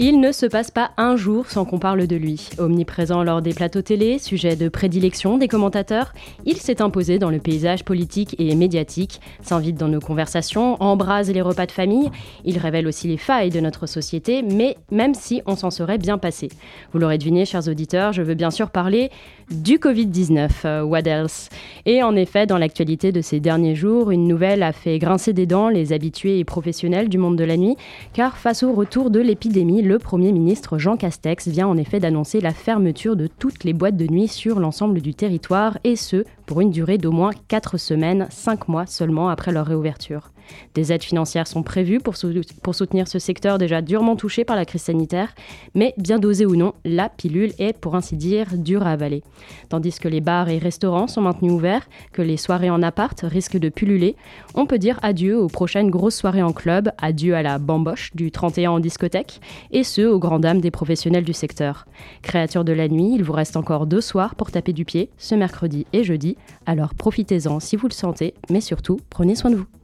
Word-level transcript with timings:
Il 0.00 0.20
ne 0.20 0.30
se 0.30 0.46
passe 0.46 0.70
pas 0.70 0.92
un 0.96 1.16
jour 1.16 1.46
sans 1.48 1.64
qu'on 1.64 1.80
parle 1.80 2.06
de 2.06 2.14
lui. 2.14 2.50
Omniprésent 2.58 3.24
lors 3.24 3.42
des 3.42 3.52
plateaux 3.52 3.82
télé, 3.82 4.20
sujet 4.20 4.54
de 4.54 4.68
prédilection 4.68 5.38
des 5.38 5.48
commentateurs, 5.48 6.14
il 6.46 6.56
s'est 6.56 6.80
imposé 6.80 7.18
dans 7.18 7.30
le 7.30 7.40
paysage 7.40 7.84
politique 7.84 8.36
et 8.38 8.54
médiatique, 8.54 9.20
s'invite 9.42 9.74
dans 9.74 9.88
nos 9.88 9.98
conversations, 9.98 10.80
embrase 10.80 11.32
les 11.32 11.42
repas 11.42 11.66
de 11.66 11.72
famille. 11.72 12.12
Il 12.44 12.58
révèle 12.58 12.86
aussi 12.86 13.08
les 13.08 13.16
failles 13.16 13.50
de 13.50 13.58
notre 13.58 13.86
société, 13.86 14.42
mais 14.42 14.76
même 14.92 15.14
si 15.14 15.42
on 15.46 15.56
s'en 15.56 15.72
serait 15.72 15.98
bien 15.98 16.16
passé. 16.16 16.48
Vous 16.92 17.00
l'aurez 17.00 17.18
deviné, 17.18 17.44
chers 17.44 17.66
auditeurs, 17.66 18.12
je 18.12 18.22
veux 18.22 18.34
bien 18.34 18.52
sûr 18.52 18.70
parler 18.70 19.10
du 19.50 19.78
Covid-19. 19.78 20.48
Euh, 20.64 20.82
what 20.82 21.06
else? 21.06 21.48
Et 21.86 22.02
en 22.02 22.16
effet, 22.16 22.46
dans 22.46 22.58
l'actualité 22.58 23.12
de 23.12 23.20
ces 23.20 23.40
derniers 23.40 23.74
jours, 23.74 24.10
une 24.10 24.26
nouvelle 24.26 24.62
a 24.62 24.72
fait 24.72 24.98
grincer 24.98 25.32
des 25.32 25.46
dents 25.46 25.68
les 25.68 25.92
habitués 25.92 26.38
et 26.38 26.44
professionnels 26.44 27.08
du 27.08 27.18
monde 27.18 27.36
de 27.36 27.44
la 27.44 27.56
nuit, 27.56 27.76
car 28.12 28.36
face 28.36 28.62
au 28.62 28.72
retour 28.72 29.10
de 29.10 29.20
l'épidémie, 29.20 29.82
le 29.82 29.98
Premier 29.98 30.32
ministre 30.32 30.78
Jean 30.78 30.96
Castex 30.96 31.48
vient 31.48 31.68
en 31.68 31.76
effet 31.76 32.00
d'annoncer 32.00 32.40
la 32.40 32.52
fermeture 32.52 33.16
de 33.16 33.26
toutes 33.26 33.64
les 33.64 33.72
boîtes 33.72 33.96
de 33.96 34.06
nuit 34.06 34.28
sur 34.28 34.60
l'ensemble 34.60 35.00
du 35.00 35.14
territoire, 35.14 35.78
et 35.84 35.96
ce, 35.96 36.24
pour 36.46 36.60
une 36.60 36.70
durée 36.70 36.98
d'au 36.98 37.12
moins 37.12 37.30
4 37.48 37.76
semaines, 37.78 38.26
5 38.30 38.68
mois 38.68 38.86
seulement 38.86 39.28
après 39.28 39.52
leur 39.52 39.66
réouverture. 39.66 40.30
Des 40.74 40.92
aides 40.92 41.02
financières 41.02 41.46
sont 41.46 41.62
prévues 41.62 41.98
pour, 41.98 42.16
soutenir 42.16 43.08
ce 43.08 43.18
secteur 43.18 43.58
déjà 43.58 43.82
durement 43.82 44.16
touché 44.16 44.44
par 44.44 44.56
la 44.56 44.64
crise 44.64 44.82
sanitaire, 44.82 45.34
mais 45.74 45.94
bien 45.98 46.18
dosé 46.18 46.46
ou 46.46 46.56
non, 46.56 46.74
la 46.84 47.08
pilule 47.08 47.52
est 47.58 47.78
pour 47.78 47.94
ainsi 47.94 48.16
dire 48.16 48.46
dure 48.56 48.86
à 48.86 48.92
avaler. 48.92 49.22
Tandis 49.68 49.98
que 49.98 50.08
les 50.08 50.20
bars 50.20 50.48
et 50.48 50.58
restaurants 50.58 51.08
sont 51.08 51.22
maintenus 51.22 51.52
ouverts, 51.52 51.88
que 52.12 52.22
les 52.22 52.36
soirées 52.36 52.70
en 52.70 52.82
appart 52.82 53.18
risquent 53.22 53.58
de 53.58 53.68
pulluler, 53.68 54.16
on 54.54 54.66
peut 54.66 54.78
dire 54.78 54.98
adieu 55.02 55.38
aux 55.38 55.48
prochaines 55.48 55.90
grosses 55.90 56.16
soirées 56.16 56.42
en 56.42 56.52
club, 56.52 56.90
adieu 56.98 57.34
à 57.34 57.42
la 57.42 57.58
bamboche 57.58 58.14
du 58.14 58.30
31 58.30 58.72
en 58.72 58.80
discothèque, 58.80 59.40
et 59.70 59.84
ce 59.84 60.02
aux 60.02 60.18
grandes 60.18 60.42
dames 60.42 60.60
des 60.60 60.70
professionnels 60.70 61.24
du 61.24 61.32
secteur. 61.32 61.86
Créature 62.22 62.64
de 62.64 62.72
la 62.72 62.88
nuit, 62.88 63.12
il 63.14 63.24
vous 63.24 63.32
reste 63.32 63.56
encore 63.56 63.86
deux 63.86 64.00
soirs 64.00 64.34
pour 64.34 64.50
taper 64.50 64.72
du 64.72 64.84
pied, 64.84 65.10
ce 65.18 65.34
mercredi 65.34 65.86
et 65.92 66.04
jeudi, 66.04 66.36
alors 66.66 66.94
profitez-en 66.94 67.60
si 67.60 67.76
vous 67.76 67.88
le 67.88 67.92
sentez, 67.92 68.34
mais 68.50 68.60
surtout 68.60 68.98
prenez 69.10 69.34
soin 69.34 69.50
de 69.50 69.56
vous. 69.56 69.77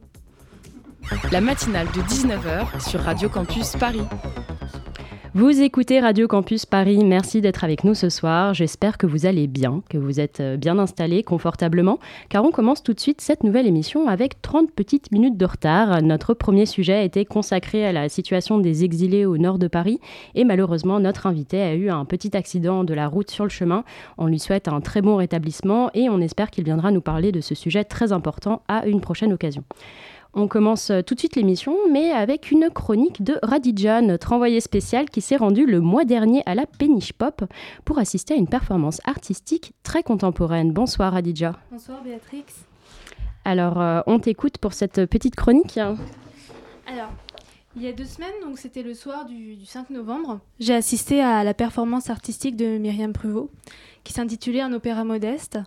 La 1.30 1.40
matinale 1.40 1.86
de 1.88 2.00
19h 2.00 2.88
sur 2.88 3.00
Radio 3.00 3.28
Campus 3.28 3.72
Paris. 3.72 4.00
Vous 5.34 5.60
écoutez 5.60 5.98
Radio 5.98 6.28
Campus 6.28 6.64
Paris, 6.64 7.02
merci 7.04 7.40
d'être 7.40 7.64
avec 7.64 7.82
nous 7.82 7.94
ce 7.94 8.08
soir. 8.08 8.54
J'espère 8.54 8.96
que 8.96 9.06
vous 9.06 9.26
allez 9.26 9.48
bien, 9.48 9.82
que 9.90 9.98
vous 9.98 10.20
êtes 10.20 10.40
euh, 10.40 10.56
bien 10.56 10.78
installés 10.78 11.24
confortablement, 11.24 11.98
car 12.28 12.44
on 12.44 12.52
commence 12.52 12.84
tout 12.84 12.94
de 12.94 13.00
suite 13.00 13.20
cette 13.20 13.42
nouvelle 13.42 13.66
émission 13.66 14.08
avec 14.08 14.40
30 14.42 14.70
petites 14.70 15.10
minutes 15.10 15.36
de 15.36 15.44
retard. 15.44 16.00
Notre 16.02 16.34
premier 16.34 16.66
sujet 16.66 16.94
a 16.94 17.02
été 17.02 17.24
consacré 17.24 17.84
à 17.84 17.92
la 17.92 18.08
situation 18.08 18.58
des 18.58 18.84
exilés 18.84 19.26
au 19.26 19.36
nord 19.36 19.58
de 19.58 19.66
Paris, 19.66 19.98
et 20.36 20.44
malheureusement 20.44 21.00
notre 21.00 21.26
invité 21.26 21.60
a 21.60 21.74
eu 21.74 21.90
un 21.90 22.04
petit 22.04 22.36
accident 22.36 22.84
de 22.84 22.94
la 22.94 23.08
route 23.08 23.30
sur 23.30 23.44
le 23.44 23.50
chemin. 23.50 23.82
On 24.18 24.28
lui 24.28 24.38
souhaite 24.38 24.68
un 24.68 24.80
très 24.80 25.02
bon 25.02 25.16
rétablissement 25.16 25.90
et 25.94 26.08
on 26.08 26.20
espère 26.20 26.50
qu'il 26.50 26.64
viendra 26.64 26.92
nous 26.92 27.00
parler 27.00 27.32
de 27.32 27.40
ce 27.40 27.56
sujet 27.56 27.82
très 27.82 28.12
important 28.12 28.62
à 28.68 28.86
une 28.86 29.00
prochaine 29.00 29.32
occasion. 29.32 29.64
On 30.36 30.48
commence 30.48 30.90
euh, 30.90 31.00
tout 31.00 31.14
de 31.14 31.20
suite 31.20 31.36
l'émission, 31.36 31.76
mais 31.92 32.10
avec 32.10 32.50
une 32.50 32.68
chronique 32.68 33.22
de 33.22 33.38
Radija, 33.44 34.00
notre 34.00 34.32
envoyé 34.32 34.60
spécial 34.60 35.08
qui 35.08 35.20
s'est 35.20 35.36
rendu 35.36 35.64
le 35.64 35.80
mois 35.80 36.04
dernier 36.04 36.42
à 36.44 36.56
la 36.56 36.66
Péniche 36.66 37.12
Pop 37.12 37.44
pour 37.84 37.98
assister 38.00 38.34
à 38.34 38.36
une 38.36 38.48
performance 38.48 39.00
artistique 39.04 39.74
très 39.84 40.02
contemporaine. 40.02 40.72
Bonsoir 40.72 41.12
Radija. 41.12 41.52
Bonsoir 41.70 42.02
Béatrix. 42.02 42.46
Alors, 43.44 43.80
euh, 43.80 44.00
on 44.08 44.18
t'écoute 44.18 44.58
pour 44.58 44.72
cette 44.72 45.06
petite 45.06 45.36
chronique. 45.36 45.78
Alors, 45.78 45.98
il 47.76 47.82
y 47.82 47.86
a 47.86 47.92
deux 47.92 48.04
semaines, 48.04 48.34
donc 48.42 48.58
c'était 48.58 48.82
le 48.82 48.94
soir 48.94 49.26
du, 49.26 49.54
du 49.54 49.66
5 49.66 49.90
novembre, 49.90 50.40
j'ai 50.58 50.74
assisté 50.74 51.20
à 51.20 51.44
la 51.44 51.54
performance 51.54 52.10
artistique 52.10 52.56
de 52.56 52.78
Myriam 52.78 53.12
Pruvot, 53.12 53.50
qui 54.02 54.12
s'intitulait 54.12 54.62
Un 54.62 54.72
opéra 54.72 55.04
modeste. 55.04 55.60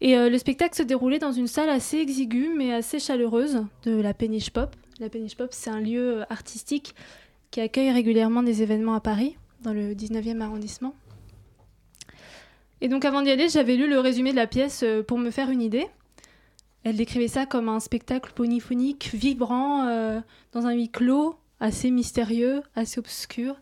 Et 0.00 0.16
euh, 0.16 0.30
le 0.30 0.38
spectacle 0.38 0.76
se 0.76 0.82
déroulait 0.82 1.18
dans 1.18 1.32
une 1.32 1.48
salle 1.48 1.68
assez 1.68 1.98
exiguë 1.98 2.50
mais 2.56 2.72
assez 2.72 3.00
chaleureuse 3.00 3.64
de 3.84 4.00
la 4.00 4.14
Péniche 4.14 4.50
Pop. 4.50 4.74
La 5.00 5.08
Péniche 5.08 5.36
Pop, 5.36 5.48
c'est 5.52 5.70
un 5.70 5.80
lieu 5.80 6.20
euh, 6.20 6.24
artistique 6.30 6.94
qui 7.50 7.60
accueille 7.60 7.90
régulièrement 7.90 8.42
des 8.42 8.62
événements 8.62 8.94
à 8.94 9.00
Paris, 9.00 9.36
dans 9.62 9.72
le 9.72 9.94
19e 9.94 10.40
arrondissement. 10.40 10.94
Et 12.80 12.88
donc 12.88 13.04
avant 13.04 13.22
d'y 13.22 13.30
aller, 13.30 13.48
j'avais 13.48 13.74
lu 13.74 13.88
le 13.88 13.98
résumé 13.98 14.30
de 14.30 14.36
la 14.36 14.46
pièce 14.46 14.82
euh, 14.84 15.02
pour 15.02 15.18
me 15.18 15.30
faire 15.30 15.50
une 15.50 15.62
idée. 15.62 15.86
Elle 16.84 16.96
décrivait 16.96 17.28
ça 17.28 17.44
comme 17.44 17.68
un 17.68 17.80
spectacle 17.80 18.32
polyphonique, 18.32 19.10
vibrant, 19.12 20.22
dans 20.52 20.66
un 20.66 20.72
huis 20.72 20.88
clos, 20.88 21.34
assez 21.58 21.90
mystérieux, 21.90 22.62
assez 22.76 23.00
obscur. 23.00 23.56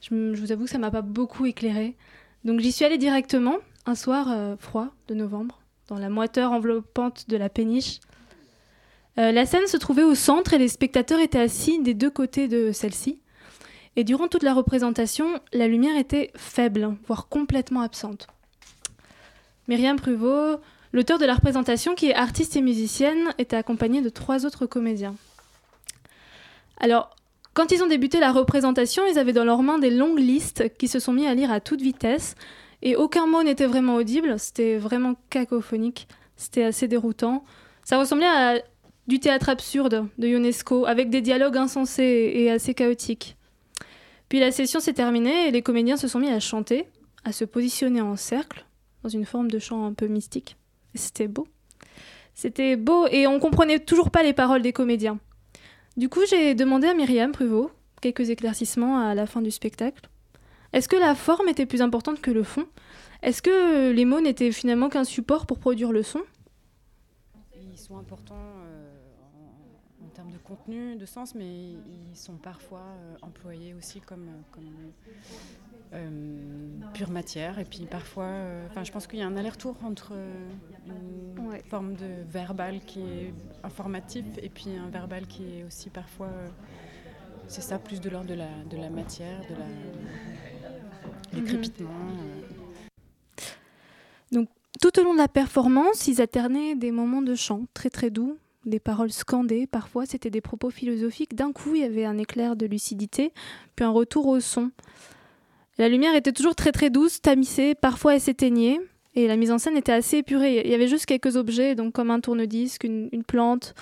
Je, 0.00 0.34
vous 0.34 0.50
avoue 0.50 0.64
que 0.64 0.70
ça 0.70 0.78
m'a 0.78 0.90
pas 0.90 1.02
beaucoup 1.02 1.46
éclairé. 1.46 1.96
Donc 2.44 2.58
j'y 2.58 2.72
suis 2.72 2.84
allée 2.84 2.98
directement 2.98 3.58
un 3.86 3.94
soir 3.94 4.26
euh, 4.30 4.56
froid 4.56 4.88
de 5.08 5.14
novembre, 5.14 5.60
dans 5.88 5.98
la 5.98 6.08
moiteur 6.08 6.52
enveloppante 6.52 7.28
de 7.28 7.36
la 7.36 7.48
péniche. 7.48 8.00
Euh, 9.18 9.32
la 9.32 9.44
scène 9.46 9.66
se 9.66 9.76
trouvait 9.76 10.04
au 10.04 10.14
centre 10.14 10.54
et 10.54 10.58
les 10.58 10.68
spectateurs 10.68 11.20
étaient 11.20 11.40
assis 11.40 11.80
des 11.80 11.94
deux 11.94 12.10
côtés 12.10 12.48
de 12.48 12.72
celle-ci. 12.72 13.20
Et 13.96 14.04
durant 14.04 14.28
toute 14.28 14.42
la 14.42 14.54
représentation, 14.54 15.38
la 15.52 15.68
lumière 15.68 15.96
était 15.98 16.30
faible, 16.34 16.96
voire 17.06 17.28
complètement 17.28 17.82
absente. 17.82 18.26
Myriam 19.68 19.96
Pruvot, 19.96 20.60
l'auteur 20.92 21.18
de 21.18 21.26
la 21.26 21.34
représentation, 21.34 21.94
qui 21.94 22.08
est 22.08 22.14
artiste 22.14 22.56
et 22.56 22.62
musicienne, 22.62 23.34
était 23.36 23.56
accompagnée 23.56 24.00
de 24.00 24.08
trois 24.08 24.46
autres 24.46 24.64
comédiens. 24.64 25.14
Alors, 26.78 27.14
quand 27.54 27.70
ils 27.70 27.82
ont 27.82 27.86
débuté 27.86 28.18
la 28.18 28.32
représentation, 28.32 29.02
ils 29.06 29.18
avaient 29.18 29.34
dans 29.34 29.44
leurs 29.44 29.62
mains 29.62 29.78
des 29.78 29.90
longues 29.90 30.18
listes 30.18 30.74
qui 30.78 30.88
se 30.88 30.98
sont 30.98 31.12
mis 31.12 31.26
à 31.26 31.34
lire 31.34 31.52
à 31.52 31.60
toute 31.60 31.82
vitesse, 31.82 32.34
et 32.82 32.96
aucun 32.96 33.26
mot 33.26 33.42
n'était 33.42 33.66
vraiment 33.66 33.94
audible, 33.94 34.38
c'était 34.38 34.76
vraiment 34.76 35.14
cacophonique, 35.30 36.08
c'était 36.36 36.64
assez 36.64 36.88
déroutant. 36.88 37.44
Ça 37.84 37.98
ressemblait 37.98 38.26
à 38.26 38.60
du 39.06 39.18
théâtre 39.18 39.48
absurde 39.48 40.08
de 40.18 40.28
Ionesco, 40.28 40.86
avec 40.86 41.10
des 41.10 41.20
dialogues 41.20 41.56
insensés 41.56 42.32
et 42.34 42.50
assez 42.50 42.74
chaotiques. 42.74 43.36
Puis 44.28 44.40
la 44.40 44.52
session 44.52 44.80
s'est 44.80 44.92
terminée 44.92 45.48
et 45.48 45.50
les 45.50 45.62
comédiens 45.62 45.96
se 45.96 46.08
sont 46.08 46.18
mis 46.18 46.30
à 46.30 46.40
chanter, 46.40 46.86
à 47.24 47.32
se 47.32 47.44
positionner 47.44 48.00
en 48.00 48.16
cercle, 48.16 48.64
dans 49.02 49.08
une 49.08 49.26
forme 49.26 49.50
de 49.50 49.58
chant 49.58 49.84
un 49.84 49.92
peu 49.92 50.06
mystique. 50.06 50.56
C'était 50.94 51.28
beau. 51.28 51.46
C'était 52.34 52.76
beau 52.76 53.06
et 53.08 53.26
on 53.26 53.38
comprenait 53.40 53.78
toujours 53.78 54.10
pas 54.10 54.22
les 54.22 54.32
paroles 54.32 54.62
des 54.62 54.72
comédiens. 54.72 55.18
Du 55.96 56.08
coup, 56.08 56.20
j'ai 56.28 56.54
demandé 56.54 56.86
à 56.86 56.94
Myriam 56.94 57.32
Pruvot 57.32 57.70
quelques 58.00 58.30
éclaircissements 58.30 58.98
à 58.98 59.14
la 59.14 59.26
fin 59.26 59.42
du 59.42 59.50
spectacle. 59.50 60.08
Est-ce 60.72 60.88
que 60.88 60.96
la 60.96 61.14
forme 61.14 61.48
était 61.48 61.66
plus 61.66 61.82
importante 61.82 62.20
que 62.20 62.30
le 62.30 62.42
fond? 62.42 62.66
Est-ce 63.22 63.42
que 63.42 63.92
les 63.92 64.04
mots 64.04 64.20
n'étaient 64.20 64.52
finalement 64.52 64.88
qu'un 64.88 65.04
support 65.04 65.46
pour 65.46 65.58
produire 65.58 65.92
le 65.92 66.02
son? 66.02 66.22
Ils 67.54 67.78
sont 67.78 67.98
importants 67.98 68.34
euh, 68.34 68.90
en, 70.04 70.08
termes 70.08 70.30
de 70.30 70.38
contenu, 70.38 70.96
de 70.96 71.06
sens, 71.06 71.34
mais 71.34 71.44
ils 71.44 72.16
sont 72.16 72.36
parfois 72.36 72.80
euh, 72.80 73.16
employés 73.22 73.74
aussi 73.74 74.00
comme, 74.00 74.28
euh, 75.94 76.78
pure 76.94 77.10
matière. 77.10 77.58
Et 77.58 77.64
puis 77.64 77.84
parfois, 77.84 78.30
enfin, 78.70 78.82
je 78.82 78.90
pense 78.90 79.06
qu'il 79.06 79.18
y 79.18 79.22
a 79.22 79.26
un 79.26 79.36
aller-retour 79.36 79.76
entre 79.84 80.14
une 80.86 81.62
forme 81.68 81.94
de 81.94 82.24
verbal 82.26 82.80
qui 82.86 83.00
est 83.00 83.34
informatif 83.62 84.24
et 84.42 84.48
puis 84.48 84.74
un 84.76 84.88
verbal 84.88 85.26
qui 85.26 85.58
est 85.58 85.64
aussi 85.64 85.90
parfois 85.90 86.30
c'est 87.52 87.60
ça, 87.60 87.78
plus 87.78 88.00
de 88.00 88.08
l'ordre 88.08 88.28
de 88.28 88.34
la, 88.34 88.48
de 88.70 88.76
la 88.78 88.88
matière, 88.88 89.40
de 89.50 89.54
la, 89.54 89.66
Mhm. 91.34 91.46
Euh. 91.80 92.42
Donc, 94.32 94.48
tout 94.80 94.98
au 94.98 95.04
long 95.04 95.12
de 95.12 95.18
la 95.18 95.28
performance, 95.28 96.08
ils 96.08 96.20
alternaient 96.20 96.74
des 96.74 96.90
moments 96.90 97.22
de 97.22 97.34
chant 97.34 97.66
très 97.74 97.90
très 97.90 98.10
doux, 98.10 98.38
des 98.64 98.80
paroles 98.80 99.12
scandées, 99.12 99.66
parfois 99.66 100.06
c'était 100.06 100.30
des 100.30 100.40
propos 100.40 100.70
philosophiques. 100.70 101.34
D'un 101.34 101.52
coup, 101.52 101.74
il 101.74 101.82
y 101.82 101.84
avait 101.84 102.04
un 102.04 102.18
éclair 102.18 102.56
de 102.56 102.66
lucidité, 102.66 103.32
puis 103.76 103.84
un 103.84 103.90
retour 103.90 104.26
au 104.26 104.40
son. 104.40 104.70
La 105.78 105.88
lumière 105.88 106.14
était 106.14 106.32
toujours 106.32 106.54
très 106.54 106.72
très 106.72 106.90
douce, 106.90 107.20
tamisée, 107.20 107.74
parfois 107.74 108.14
elle 108.14 108.20
s'éteignait, 108.20 108.78
et 109.14 109.26
la 109.26 109.36
mise 109.36 109.50
en 109.50 109.58
scène 109.58 109.76
était 109.76 109.92
assez 109.92 110.18
épurée. 110.18 110.62
Il 110.64 110.70
y 110.70 110.74
avait 110.74 110.88
juste 110.88 111.06
quelques 111.06 111.36
objets, 111.36 111.74
donc 111.74 111.92
comme 111.92 112.10
un 112.10 112.20
tourne-disque, 112.20 112.84
une, 112.84 113.08
une, 113.12 113.24
plante. 113.24 113.74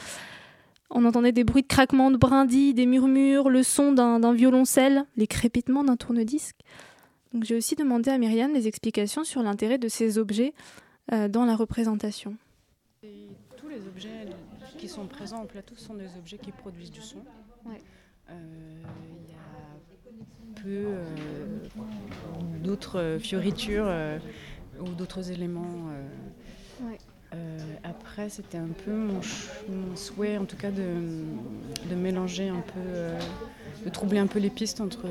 On 0.90 1.04
entendait 1.04 1.32
des 1.32 1.44
bruits 1.44 1.62
de 1.62 1.68
craquements 1.68 2.10
de 2.10 2.16
brindilles, 2.16 2.74
des 2.74 2.86
murmures, 2.86 3.48
le 3.48 3.62
son 3.62 3.92
d'un 3.92 4.32
violoncelle, 4.32 5.04
les 5.16 5.26
crépitements 5.26 5.84
d'un 5.84 5.96
tourne-disque. 5.96 6.56
Donc 7.32 7.44
j'ai 7.44 7.54
aussi 7.54 7.76
demandé 7.76 8.10
à 8.10 8.18
Myriam 8.18 8.52
des 8.52 8.66
explications 8.66 9.22
sur 9.22 9.42
l'intérêt 9.42 9.78
de 9.78 9.88
ces 9.88 10.18
objets 10.18 10.52
euh, 11.12 11.28
dans 11.28 11.44
la 11.44 11.54
représentation. 11.54 12.36
tous 13.56 13.68
les 13.68 13.86
objets 13.86 14.26
qui 14.78 14.88
sont 14.88 15.06
présents 15.06 15.42
en 15.42 15.46
plateau 15.46 15.76
sont 15.76 15.94
des 15.94 16.08
objets 16.18 16.38
qui 16.38 16.50
produisent 16.50 16.90
du 16.90 17.00
son. 17.00 17.18
Il 17.66 18.32
y 19.28 19.34
a 19.34 20.62
peu 20.62 20.86
d'autres 22.62 23.18
fioritures 23.20 23.88
ou 24.80 24.88
d'autres 24.94 25.30
éléments. 25.30 25.88
Euh, 25.90 26.96
après, 27.90 28.28
c'était 28.28 28.58
un 28.58 28.68
peu 28.84 28.92
mon, 28.92 29.20
souhait, 29.96 30.38
en 30.38 30.44
tout 30.44 30.56
cas, 30.56 30.70
de, 30.70 31.94
mélanger 31.94 32.48
un 32.48 32.60
peu, 32.60 32.80
euh, 32.86 33.18
de 33.84 33.90
troubler 33.90 34.18
un 34.18 34.26
peu 34.26 34.38
les 34.38 34.50
pistes 34.50 34.80
entre 34.80 35.06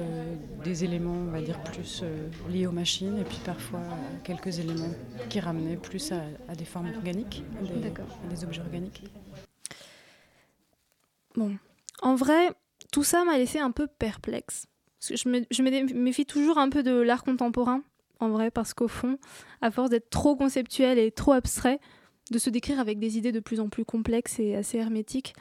des 0.64 0.84
éléments, 0.84 1.26
on 1.28 1.32
va 1.32 1.42
dire, 1.42 1.62
plus 1.62 2.02
euh, 2.04 2.30
liés 2.50 2.68
aux 2.68 2.72
machines, 2.72 3.18
et 3.20 3.24
puis 3.24 3.40
parfois 3.46 3.82
quelques 4.24 4.60
éléments 4.60 4.94
qui 5.30 5.40
ramenaient 5.40 5.76
plus 5.76 6.12
à, 6.12 6.56
des 6.56 6.66
formes 6.66 6.92
organiques, 6.96 7.44
à 7.60 8.30
des, 8.30 8.44
objets 8.44 8.62
organiques. 8.62 9.04
Bon, 11.36 11.58
en 12.02 12.16
vrai, 12.16 12.50
tout 12.92 13.04
ça 13.04 13.26
m'a 13.26 13.38
laissé 13.38 13.60
un 13.60 13.72
peu 13.72 13.88
perplexe. 13.88 14.68
je 15.02 15.30
me, 15.30 15.42
je 15.52 15.62
me 15.62 15.94
méfie 15.94 16.26
toujours 16.26 16.58
un 16.58 16.70
peu 16.70 16.82
de 16.82 16.92
l'art 16.92 17.24
contemporain, 17.24 17.84
en 18.22 18.30
vrai, 18.30 18.52
parce 18.52 18.74
qu'au 18.74 18.88
fond, 18.88 19.18
à 19.62 19.70
force 19.70 19.90
d'être 19.90 20.10
trop 20.10 20.36
conceptuel 20.36 20.98
et 20.98 21.12
trop 21.12 21.34
abstrait, 21.34 21.80
de 22.32 22.40
se 22.40 22.50
décrire 22.50 22.80
avec 22.80 23.00
des 23.00 23.18
idées 23.18 23.32
de 23.32 23.40
plus 23.40 23.60
en 23.60 23.70
plus 23.70 23.86
complexes 23.86 24.40
et 24.40 24.56
assez 24.56 24.78
hermétiques, 24.78 25.34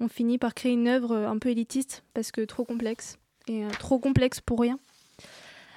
on 0.00 0.08
finit 0.08 0.38
par 0.38 0.54
créer 0.54 0.72
une 0.72 0.88
œuvre 0.88 1.16
un 1.16 1.38
peu 1.38 1.50
élitiste 1.50 2.04
parce 2.14 2.32
que 2.32 2.42
trop 2.42 2.64
complexe 2.64 3.18
et 3.46 3.64
euh, 3.64 3.70
trop 3.78 3.98
complexe 3.98 4.40
pour 4.40 4.60
rien. 4.60 4.78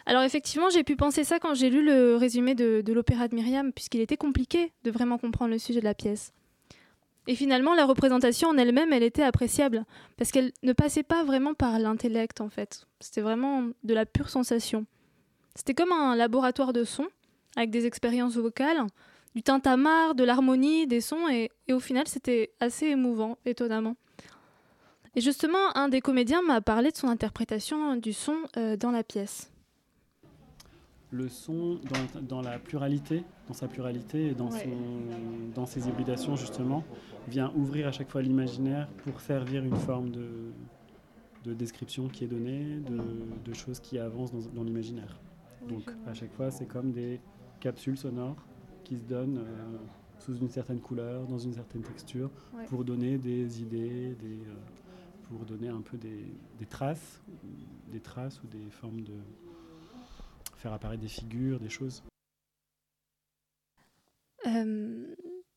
Alors 0.06 0.24
effectivement, 0.24 0.70
j'ai 0.70 0.84
pu 0.84 0.96
penser 0.96 1.26
ça 1.26 1.38
quand 1.38 1.54
j'ai 1.54 1.70
lu 1.70 1.84
le 1.84 2.16
résumé 2.16 2.56
de, 2.56 2.82
l'opéra 2.94 3.28
de 3.28 3.36
Myriam, 3.36 3.74
puisqu'il 3.74 4.00
était 4.00 4.16
compliqué 4.16 4.72
de 4.86 4.92
vraiment 4.92 5.18
comprendre 5.18 5.52
le 5.52 5.60
sujet 5.60 5.82
de 5.82 5.86
la 5.86 5.94
pièce. 5.94 6.32
Et 7.28 7.36
finalement, 7.36 7.76
la 7.76 7.86
représentation 7.86 8.48
en 8.48 8.58
elle-même, 8.58 8.94
elle 8.94 9.04
était 9.04 9.24
appréciable, 9.24 9.84
parce 10.16 10.32
qu'elle 10.32 10.54
ne 10.64 10.72
passait 10.72 11.04
pas 11.04 11.26
vraiment 11.26 11.54
par 11.54 11.78
l'intellect, 11.78 12.40
en 12.40 12.48
fait. 12.48 12.88
C'était 13.02 13.20
vraiment 13.20 13.64
de 13.84 13.94
la 13.94 14.06
pure 14.06 14.30
sensation. 14.30 14.86
C'était 15.56 15.74
comme 15.74 15.92
un 15.92 16.16
laboratoire 16.16 16.72
de 16.72 16.86
son, 16.86 17.06
avec 17.58 17.70
des 17.70 17.86
expériences 17.86 18.38
vocales, 18.38 18.82
du 19.38 19.44
tintamarre, 19.44 20.16
de 20.16 20.24
l'harmonie, 20.24 20.88
des 20.88 21.00
sons, 21.00 21.30
et, 21.30 21.52
au 21.72 21.80
final, 21.80 22.08
c'était 22.08 22.50
assez 22.60 22.88
émouvant, 22.88 23.38
étonnamment. 23.46 23.96
Et 25.16 25.22
justement, 25.22 25.76
un 25.76 25.90
des 25.90 26.02
comédiens 26.02 26.42
m'a 26.42 26.60
parlé 26.60 26.90
de 26.90 26.98
son 26.98 27.08
interprétation 27.08 27.98
du 27.98 28.14
son 28.14 28.36
euh, 28.58 28.76
dans 28.78 28.90
la 28.90 29.04
pièce. 29.04 29.52
Le 31.12 31.30
son 31.30 31.80
dans, 32.28 32.42
la 32.42 32.58
pluralité, 32.58 33.24
dans 33.48 33.54
sa 33.54 33.68
pluralité 33.68 34.30
et 34.30 34.34
dans, 34.34 34.50
dans 35.54 35.68
ses 35.68 35.88
hybridations 35.88 36.36
justement, 36.36 36.84
vient 37.28 37.52
ouvrir 37.56 37.88
à 37.88 37.92
chaque 37.92 38.10
fois 38.10 38.24
l'imaginaire 38.24 38.88
pour 39.04 39.22
servir 39.22 39.64
une 39.64 39.76
forme 39.76 40.10
de, 40.10 40.30
de 41.46 41.54
description 41.54 42.10
qui 42.10 42.24
est 42.24 42.28
donnée, 42.28 42.82
de, 43.46 43.54
choses 43.54 43.80
qui 43.80 44.00
avancent 44.00 44.32
dans, 44.32 44.50
dans 44.52 44.64
l'imaginaire. 44.64 45.20
Donc 45.70 45.84
à 46.08 46.16
chaque 46.16 46.34
fois, 46.34 46.50
c'est 46.50 46.68
comme 46.68 46.92
des 46.92 47.22
capsules 47.60 47.98
sonores 47.98 48.36
qui 48.88 48.98
se 48.98 49.04
donnent 49.04 49.40
euh, 49.40 49.78
sous 50.20 50.38
une 50.38 50.50
certaine 50.50 50.80
couleur, 50.80 51.26
dans 51.28 51.38
une 51.38 51.54
certaine 51.54 51.82
texture, 51.82 52.30
pour 52.70 52.86
donner 52.86 53.18
des 53.18 53.62
idées, 53.62 54.16
des, 54.16 54.40
euh, 54.48 54.56
pour 55.28 55.46
donner 55.46 55.68
un 55.68 55.82
peu 55.82 55.98
des, 55.98 56.26
des, 56.58 56.66
traces, 56.66 57.22
des 57.92 58.00
traces 58.00 58.42
ou 58.44 58.48
des 58.48 58.70
formes 58.70 59.02
de 59.02 59.14
faire 60.56 60.72
apparaître 60.72 61.02
des 61.02 61.10
figures, 61.10 61.60
des 61.60 61.70
choses. 61.70 62.02
Euh, 64.46 65.14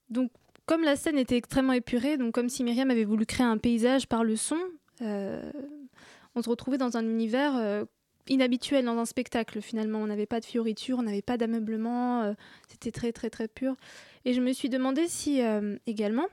donc, 0.08 0.32
comme 0.66 0.82
la 0.82 0.96
scène 0.96 1.16
était 1.16 1.36
extrêmement 1.36 1.72
épurée, 1.72 2.18
donc 2.18 2.34
comme 2.34 2.48
si 2.48 2.64
Myriam 2.64 2.90
avait 2.90 3.04
voulu 3.04 3.26
créer 3.26 3.46
un 3.46 3.58
paysage 3.58 4.08
par 4.08 4.24
le 4.24 4.34
son, 4.34 4.58
on 5.00 6.42
se 6.42 6.50
retrouvait 6.50 6.78
dans 6.78 6.96
un 6.96 7.04
univers 7.04 7.86
inhabituel 8.30 8.86
dans 8.86 8.96
un 8.96 9.04
spectacle 9.04 9.60
finalement. 9.60 9.98
On 9.98 10.06
n'avait 10.06 10.26
pas 10.26 10.40
de 10.40 10.46
fioritures, 10.46 10.98
on 10.98 11.02
n'avait 11.02 11.20
pas 11.20 11.36
d'ameublement, 11.36 12.22
euh, 12.22 12.32
c'était 12.68 12.90
très 12.92 13.12
très 13.12 13.28
très 13.28 13.48
pur. 13.48 13.76
Et 14.24 14.32
je 14.32 14.40
me 14.40 14.52
suis 14.52 14.70
demandé 14.70 15.08
si 15.08 15.42
euh, 15.42 15.76
également, 15.86 16.26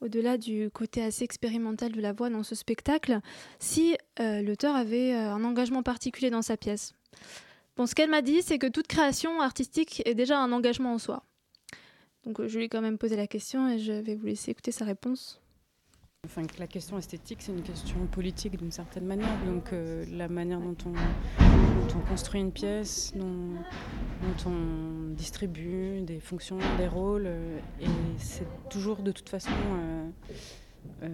au-delà 0.00 0.38
du 0.38 0.70
côté 0.70 1.02
assez 1.02 1.24
expérimental 1.24 1.92
de 1.92 2.00
la 2.00 2.12
voix 2.12 2.30
dans 2.30 2.42
ce 2.42 2.54
spectacle, 2.54 3.20
si 3.58 3.96
euh, 4.20 4.42
l'auteur 4.42 4.76
avait 4.76 5.12
un 5.12 5.42
engagement 5.44 5.82
particulier 5.82 6.30
dans 6.30 6.42
sa 6.42 6.56
pièce. 6.56 6.94
Bon, 7.76 7.86
ce 7.86 7.94
qu'elle 7.94 8.10
m'a 8.10 8.22
dit, 8.22 8.42
c'est 8.42 8.58
que 8.58 8.68
toute 8.68 8.86
création 8.86 9.40
artistique 9.40 10.02
est 10.04 10.14
déjà 10.14 10.38
un 10.38 10.52
engagement 10.52 10.92
en 10.92 10.98
soi. 10.98 11.24
Donc 12.24 12.46
je 12.46 12.56
lui 12.56 12.66
ai 12.66 12.68
quand 12.68 12.80
même 12.80 12.98
posé 12.98 13.16
la 13.16 13.26
question 13.26 13.68
et 13.68 13.78
je 13.78 13.92
vais 13.92 14.14
vous 14.14 14.26
laisser 14.26 14.50
écouter 14.50 14.72
sa 14.72 14.84
réponse. 14.84 15.40
Enfin, 16.24 16.42
la 16.58 16.66
question 16.66 16.96
esthétique, 16.96 17.42
c'est 17.42 17.52
une 17.52 17.62
question 17.62 18.06
politique 18.06 18.56
d'une 18.56 18.70
certaine 18.70 19.04
manière. 19.04 19.44
Donc, 19.44 19.72
euh, 19.72 20.06
la 20.10 20.28
manière 20.28 20.58
dont 20.58 20.76
on, 20.86 20.94
construit 22.08 22.40
une 22.40 22.52
pièce, 22.52 23.12
dont, 23.14 23.54
on 24.46 25.14
distribue 25.14 26.00
des 26.02 26.20
fonctions, 26.20 26.58
des 26.78 26.88
rôles, 26.88 27.26
euh, 27.26 27.58
et 27.80 27.86
c'est 28.18 28.46
toujours 28.68 29.02
de 29.02 29.12
toute 29.12 29.28
façon, 29.28 29.50
euh, 31.02 31.08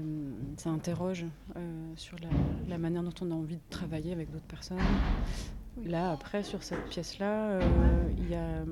ça 0.56 0.70
interroge 0.70 1.26
sur 1.96 2.16
la, 2.68 2.78
manière 2.78 3.02
dont 3.02 3.14
on 3.20 3.30
a 3.30 3.34
envie 3.34 3.56
de 3.56 3.62
travailler 3.70 4.12
avec 4.12 4.30
d'autres 4.30 4.46
personnes. 4.46 4.78
Là, 5.84 6.12
après, 6.12 6.42
sur 6.42 6.62
cette 6.62 6.84
pièce-là, 6.88 7.60
il 8.16 8.30
y 8.30 8.34
a 8.34 8.64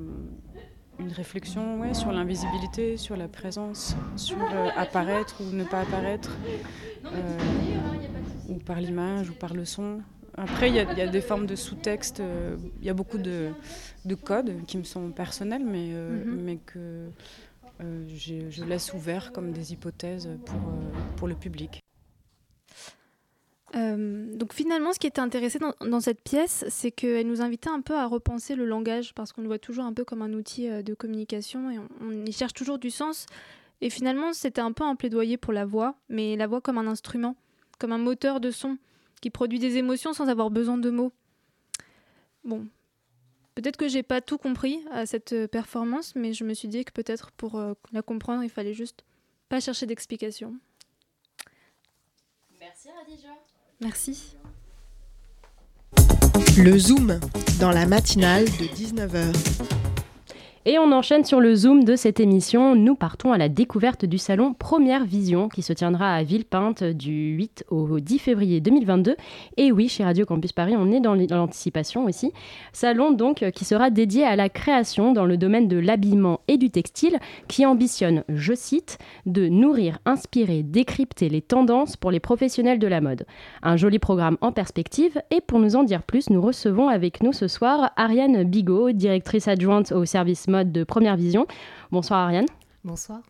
une 0.99 1.13
réflexion 1.13 1.81
ouais, 1.81 1.95
sur 1.95 2.13
l'invisibilité, 2.13 2.97
sur 2.97 3.17
la 3.17 3.29
présence, 3.29 3.97
sur 4.17 4.37
euh, 4.41 4.69
apparaître 4.77 5.41
ou 5.41 5.55
ne 5.55 5.65
pas 5.65 5.81
apparaître, 5.81 6.37
euh, 7.07 7.39
ou 8.49 8.55
par 8.55 8.81
l'image 8.81 9.31
ou 9.31 9.35
par 9.35 9.55
le 9.55 9.65
son. 9.65 10.01
Après, 10.37 10.69
il 10.69 10.77
y, 10.77 10.81
a 10.81 11.07
des 11.07 11.21
formes 11.21 11.47
de 11.47 11.57
sous-texte, 11.57 12.21
euh, 12.21 12.57
il 12.81 12.87
y 12.87 12.91
a 12.91 12.95
beaucoup 12.95 13.19
de, 13.19 13.49
de, 14.05 14.15
codes 14.15 14.65
qui 14.69 14.79
me 14.79 14.85
sont 14.85 15.11
personnels, 15.11 15.65
mais, 15.65 15.89
mhm. 15.89 16.41
mais 16.45 16.57
que 16.59 17.09
je 17.81 18.65
laisse 18.65 18.95
ouvert 18.95 19.33
comme 19.33 19.51
des 19.51 19.73
hypothèses 19.73 20.29
pour, 20.45 20.61
pour 21.17 21.27
le 21.27 21.35
public. 21.35 21.81
Euh, 23.75 24.35
donc 24.35 24.55
finalement, 24.55 24.93
ce 24.93 24.99
qui 24.99 25.07
était 25.07 25.21
intéressant 25.21 25.75
dans, 25.81 26.01
cette 26.01 26.23
pièce, 26.23 26.65
c'est 26.69 26.91
qu'elle 26.91 27.27
nous 27.27 27.43
invitait 27.43 27.69
un 27.69 27.81
peu 27.81 27.95
à 27.95 28.07
repenser 28.07 28.55
le 28.55 28.65
langage, 28.65 29.15
parce 29.15 29.33
qu'on 29.33 29.43
le 29.43 29.49
voit 29.49 29.59
toujours 29.59 29.85
un 29.85 29.93
peu 29.93 30.05
comme 30.05 30.23
un 30.23 30.33
outil 30.33 30.69
euh, 30.69 30.83
de 30.83 30.95
communication 30.95 31.71
et 31.71 31.79
on, 32.01 32.25
y 32.25 32.33
cherche 32.33 32.55
toujours 32.55 32.79
du 32.79 32.91
sens. 32.91 33.27
Et 33.81 33.91
finalement, 33.91 34.33
c'était 34.33 34.61
un 34.61 34.73
peu 34.73 34.85
un 34.85 34.97
plaidoyer 34.97 35.37
pour 35.37 35.53
la 35.53 35.65
voix, 35.65 35.95
mais 36.09 36.37
la 36.37 36.47
voix 36.47 36.61
comme 36.61 36.79
un 36.79 36.87
instrument, 36.87 37.37
comme 37.79 37.93
un 37.93 37.99
moteur 37.99 38.41
de 38.41 38.51
son 38.51 38.79
qui 39.21 39.31
produit 39.31 39.59
des 39.59 39.77
émotions 39.77 40.13
sans 40.13 40.29
avoir 40.29 40.51
besoin 40.51 40.79
de 40.79 40.91
mots. 40.91 41.13
Bon, 42.45 42.67
peut-être 43.55 43.77
que 43.77 43.89
j'ai 43.89 44.03
pas 44.03 44.21
tout 44.21 44.39
compris 44.39 44.81
à 44.91 45.05
cette 45.05 45.33
euh, 45.35 45.47
performance, 45.47 46.15
mais 46.17 46.33
je 46.33 46.45
me 46.45 46.55
suis 46.55 46.69
dit 46.69 46.85
que 46.85 46.93
peut-être 46.93 47.33
pour 47.33 47.61
la 47.93 48.03
comprendre, 48.03 48.43
il 48.43 48.51
fallait 48.51 48.75
juste 48.75 49.05
pas 49.49 49.61
chercher 49.61 49.87
d'explication. 49.87 50.57
Merci 52.59 52.89
Radija. 52.91 53.48
Merci. 53.81 54.37
Le 56.57 56.77
Zoom, 56.77 57.21
dans 57.61 57.71
la 57.71 57.87
matinale 57.87 58.45
de 58.45 58.65
19h. 58.75 59.78
Et 60.67 60.77
on 60.79 60.91
enchaîne 60.91 61.25
sur 61.25 61.41
le 61.41 61.55
Zoom 61.55 61.85
de 61.85 61.95
cette 61.95 62.19
émission. 62.19 62.75
Nous 62.75 62.97
partons 62.97 63.33
à 63.33 63.39
la 63.39 63.49
découverte 63.49 64.05
du 64.05 64.19
salon 64.19 64.55
Première 64.55 65.05
Vision 65.05 65.49
qui 65.49 65.63
se 65.63 65.73
tiendra 65.73 66.13
à 66.13 66.23
Villepinte 66.25 66.83
du 66.83 67.37
8 67.37 67.65
au 67.71 68.01
10 68.01 68.19
février 68.19 68.61
2022. 68.61 69.17
Et 69.57 69.71
oui, 69.71 69.89
chez 69.89 70.03
Radio 70.03 70.27
Campus 70.27 70.53
Paris, 70.53 70.75
on 70.77 70.91
est 70.91 71.01
dans 71.01 71.15
l'anticipation 71.15 72.07
aussi. 72.07 72.33
Salon 72.73 73.13
donc 73.13 73.49
qui 73.55 73.65
sera 73.65 73.91
dédié 73.91 74.25
à 74.25 74.35
la 74.35 74.49
création 74.49 75.13
dans 75.13 75.25
le 75.25 75.37
domaine 75.37 75.69
de 75.69 75.79
l'habillement 75.79 76.41
et 76.49 76.59
du 76.59 76.71
textile 76.71 77.19
qui 77.47 77.65
ambitionne, 77.65 78.25
je 78.29 78.53
cite, 78.53 78.99
de 79.27 79.47
nourrir, 79.47 79.99
inspirer, 80.07 80.65
décrypter 80.65 81.29
les 81.29 81.41
tendances 81.41 81.97
pour 81.97 82.11
les 82.11 82.21
professionnels 82.21 82.81
de 82.81 82.89
la 82.89 83.01
mode. 83.01 83.27
Un 83.63 83.77
joli 83.77 84.01
programme 84.01 84.37
en 84.41 84.51
perspective 84.51 85.23
et 85.31 85.41
pour 85.41 85.61
nous 85.61 85.77
en 85.77 85.85
dire 85.85 86.03
plus, 86.03 86.31
nous 86.31 86.43
recevons 86.43 86.89
avec 86.89 87.23
nous 87.23 87.33
ce 87.33 87.47
soir 87.47 87.93
Ariane 87.97 88.43
Bigot, 88.43 88.91
directrice 88.91 89.47
adjointe 89.47 89.93
au 89.93 90.05
service 90.05 90.48
mode 90.49 90.73
de 90.73 90.85
Première 90.85 91.17
Vision. 91.17 91.47
Bonsoir 91.91 92.21
Ariane. 92.21 92.47
Bonsoir. 92.85 93.21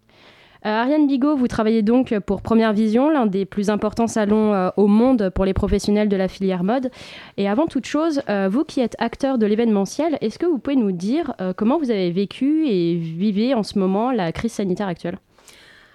Euh, 0.67 0.71
Ariane 0.71 1.07
Bigot, 1.07 1.37
vous 1.37 1.47
travaillez 1.47 1.83
donc 1.83 2.19
pour 2.21 2.43
Première 2.43 2.73
Vision, 2.73 3.11
l'un 3.11 3.27
des 3.27 3.45
plus 3.45 3.71
importants 3.71 4.09
salons 4.09 4.53
euh, 4.55 4.71
au 4.77 4.89
monde 4.89 5.31
pour 5.31 5.45
les 5.45 5.55
professionnels 5.55 6.09
de 6.09 6.17
la 6.17 6.27
filière 6.27 6.65
mode. 6.65 6.91
Et 7.37 7.49
avant 7.49 7.67
toute 7.67 7.87
chose, 7.87 8.23
euh, 8.29 8.49
vous 8.51 8.65
qui 8.65 8.81
êtes 8.81 8.97
acteur 8.99 9.39
de 9.39 9.47
l'événementiel, 9.47 10.19
est-ce 10.21 10.39
que 10.39 10.47
vous 10.47 10.59
pouvez 10.59 10.77
nous 10.77 10.93
dire 10.93 11.35
comment 11.57 11.79
vous 11.79 11.91
avez 11.91 12.11
vécu 12.11 12.67
et 12.67 12.97
vivez 12.97 13.55
en 13.55 13.63
ce 13.63 13.79
moment 13.79 14.11
la 14.11 14.33
crise 14.33 14.53
sanitaire 14.53 14.89
actuelle? 14.89 15.19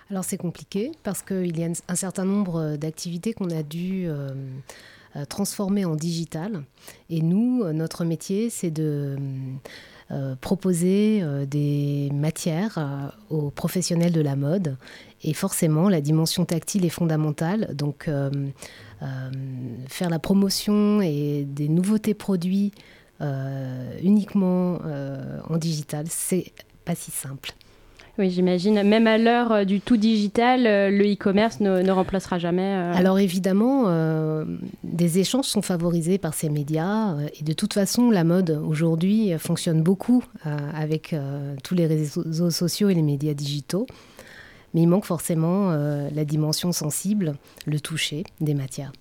Alors 0.10 0.24
c'est 0.24 0.38
compliqué 0.38 0.92
parce 1.04 1.22
qu'il 1.22 1.58
y 1.58 1.64
a 1.64 1.70
un 1.88 1.96
certain 1.96 2.26
nombre 2.26 2.78
d'activités 2.78 3.34
qu'on 3.34 3.50
a 3.50 3.64
dû 3.64 4.08
transformer 5.30 5.86
en 5.86 5.96
digital. 5.96 6.64
Et 7.10 7.22
nous, 7.22 7.64
notre 7.74 8.06
métier, 8.06 8.50
c'est 8.50 8.72
de 8.72 9.18
proposer 10.42 11.24
des 11.48 12.10
matières 12.14 13.14
aux 13.30 13.50
professionnels 13.50 14.12
de 14.12 14.22
la 14.22 14.36
mode. 14.36 14.78
Et 15.24 15.34
forcément, 15.34 15.90
la 15.90 16.02
dimension 16.02 16.46
tactile 16.46 16.86
est 16.86 16.90
fondamentale. 16.90 17.76
Donc, 17.76 18.10
faire 19.88 20.10
la 20.10 20.20
promotion 20.20 21.02
et 21.02 21.46
des 21.48 21.70
nouveautés 21.70 22.14
produits 22.14 22.72
uniquement 24.02 24.80
en 25.50 25.58
digital, 25.58 26.06
c'est 26.10 26.52
pas 26.86 26.96
si 26.96 27.12
simple. 27.12 27.52
Oui, 28.20 28.30
j'imagine. 28.30 28.84
Même 28.84 29.08
à 29.08 29.18
l'heure 29.18 29.52
euh, 29.52 29.64
du 29.64 29.82
tout 29.82 29.98
digital, 29.98 30.68
euh, 30.68 30.92
le 30.92 31.12
e-commerce 31.12 31.60
ne, 31.62 31.90
remplacera 31.90 32.38
jamais. 32.38 32.62
Euh, 32.62 32.94
Alors 32.94 33.18
évidemment, 33.18 33.64
des 34.84 35.20
échanges 35.20 35.46
sont 35.46 35.62
favorisés 35.62 36.18
par 36.18 36.34
ces 36.34 36.50
médias. 36.50 37.16
et 37.40 37.44
de 37.44 37.54
toute 37.54 37.74
façon, 37.74 38.12
la 38.12 38.24
mode 38.24 38.52
aujourd'hui 38.66 39.32
fonctionne 39.38 39.82
beaucoup 39.82 40.24
avec 40.44 41.16
tous 41.64 41.76
les 41.76 41.86
réseaux 41.86 42.50
sociaux 42.50 42.90
et 42.90 42.94
les 42.94 43.02
médias 43.02 43.34
digitaux. 43.34 43.88
Mais 44.74 44.82
il 44.82 44.88
manque 44.88 45.06
forcément 45.06 45.72
la 45.72 46.26
dimension 46.26 46.72
sensible, 46.72 47.34
le 47.66 47.80
toucher 47.80 48.24
des 48.42 48.54
matières. 48.54 48.92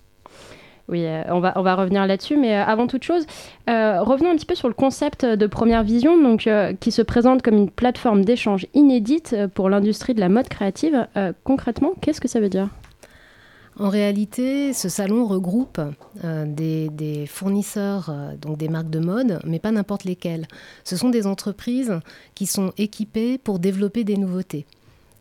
Oui, 0.89 1.05
euh, 1.05 1.23
on, 1.29 1.39
va, 1.39 1.75
revenir 1.75 2.05
là-dessus, 2.05 2.35
mais 2.35 2.57
euh, 2.57 2.65
avant 2.65 2.87
toute 2.87 3.03
chose, 3.03 3.25
euh, 3.69 4.01
revenons 4.01 4.31
un 4.31 4.35
petit 4.35 4.45
peu 4.45 4.55
sur 4.55 4.67
le 4.67 4.73
concept 4.73 5.25
de 5.25 5.47
Première 5.47 5.83
Vision, 5.83 6.37
qui 6.37 6.91
se 6.91 7.01
présente 7.01 7.41
comme 7.41 7.55
une 7.55 7.69
plateforme 7.69 8.25
d'échange 8.25 8.67
inédite 8.73 9.35
pour 9.55 9.69
l'industrie 9.69 10.13
de 10.13 10.19
la 10.19 10.29
mode 10.29 10.49
créative. 10.49 11.07
concrètement, 11.43 11.93
qu'est-ce 12.01 12.19
que 12.19 12.27
ça 12.27 12.39
veut 12.39 12.49
dire? 12.49 12.69
En 13.79 13.89
réalité, 13.89 14.73
ce 14.73 14.87
salon 14.87 15.25
regroupe 15.25 15.81
des, 16.23 16.89
des, 16.89 17.25
fournisseurs, 17.25 18.13
donc 18.39 18.57
des 18.57 18.67
marques 18.67 18.89
de 18.89 18.99
mode, 18.99 19.39
mais 19.45 19.59
pas 19.59 19.71
n'importe 19.71 20.03
lesquelles. 20.03 20.47
Ce 20.83 20.95
sont 20.95 21.09
des 21.09 21.25
entreprises 21.25 21.99
qui 22.35 22.45
sont 22.45 22.71
équipées 22.77 23.37
pour 23.37 23.59
développer 23.59 24.03
des 24.03 24.17
nouveautés. 24.17 24.65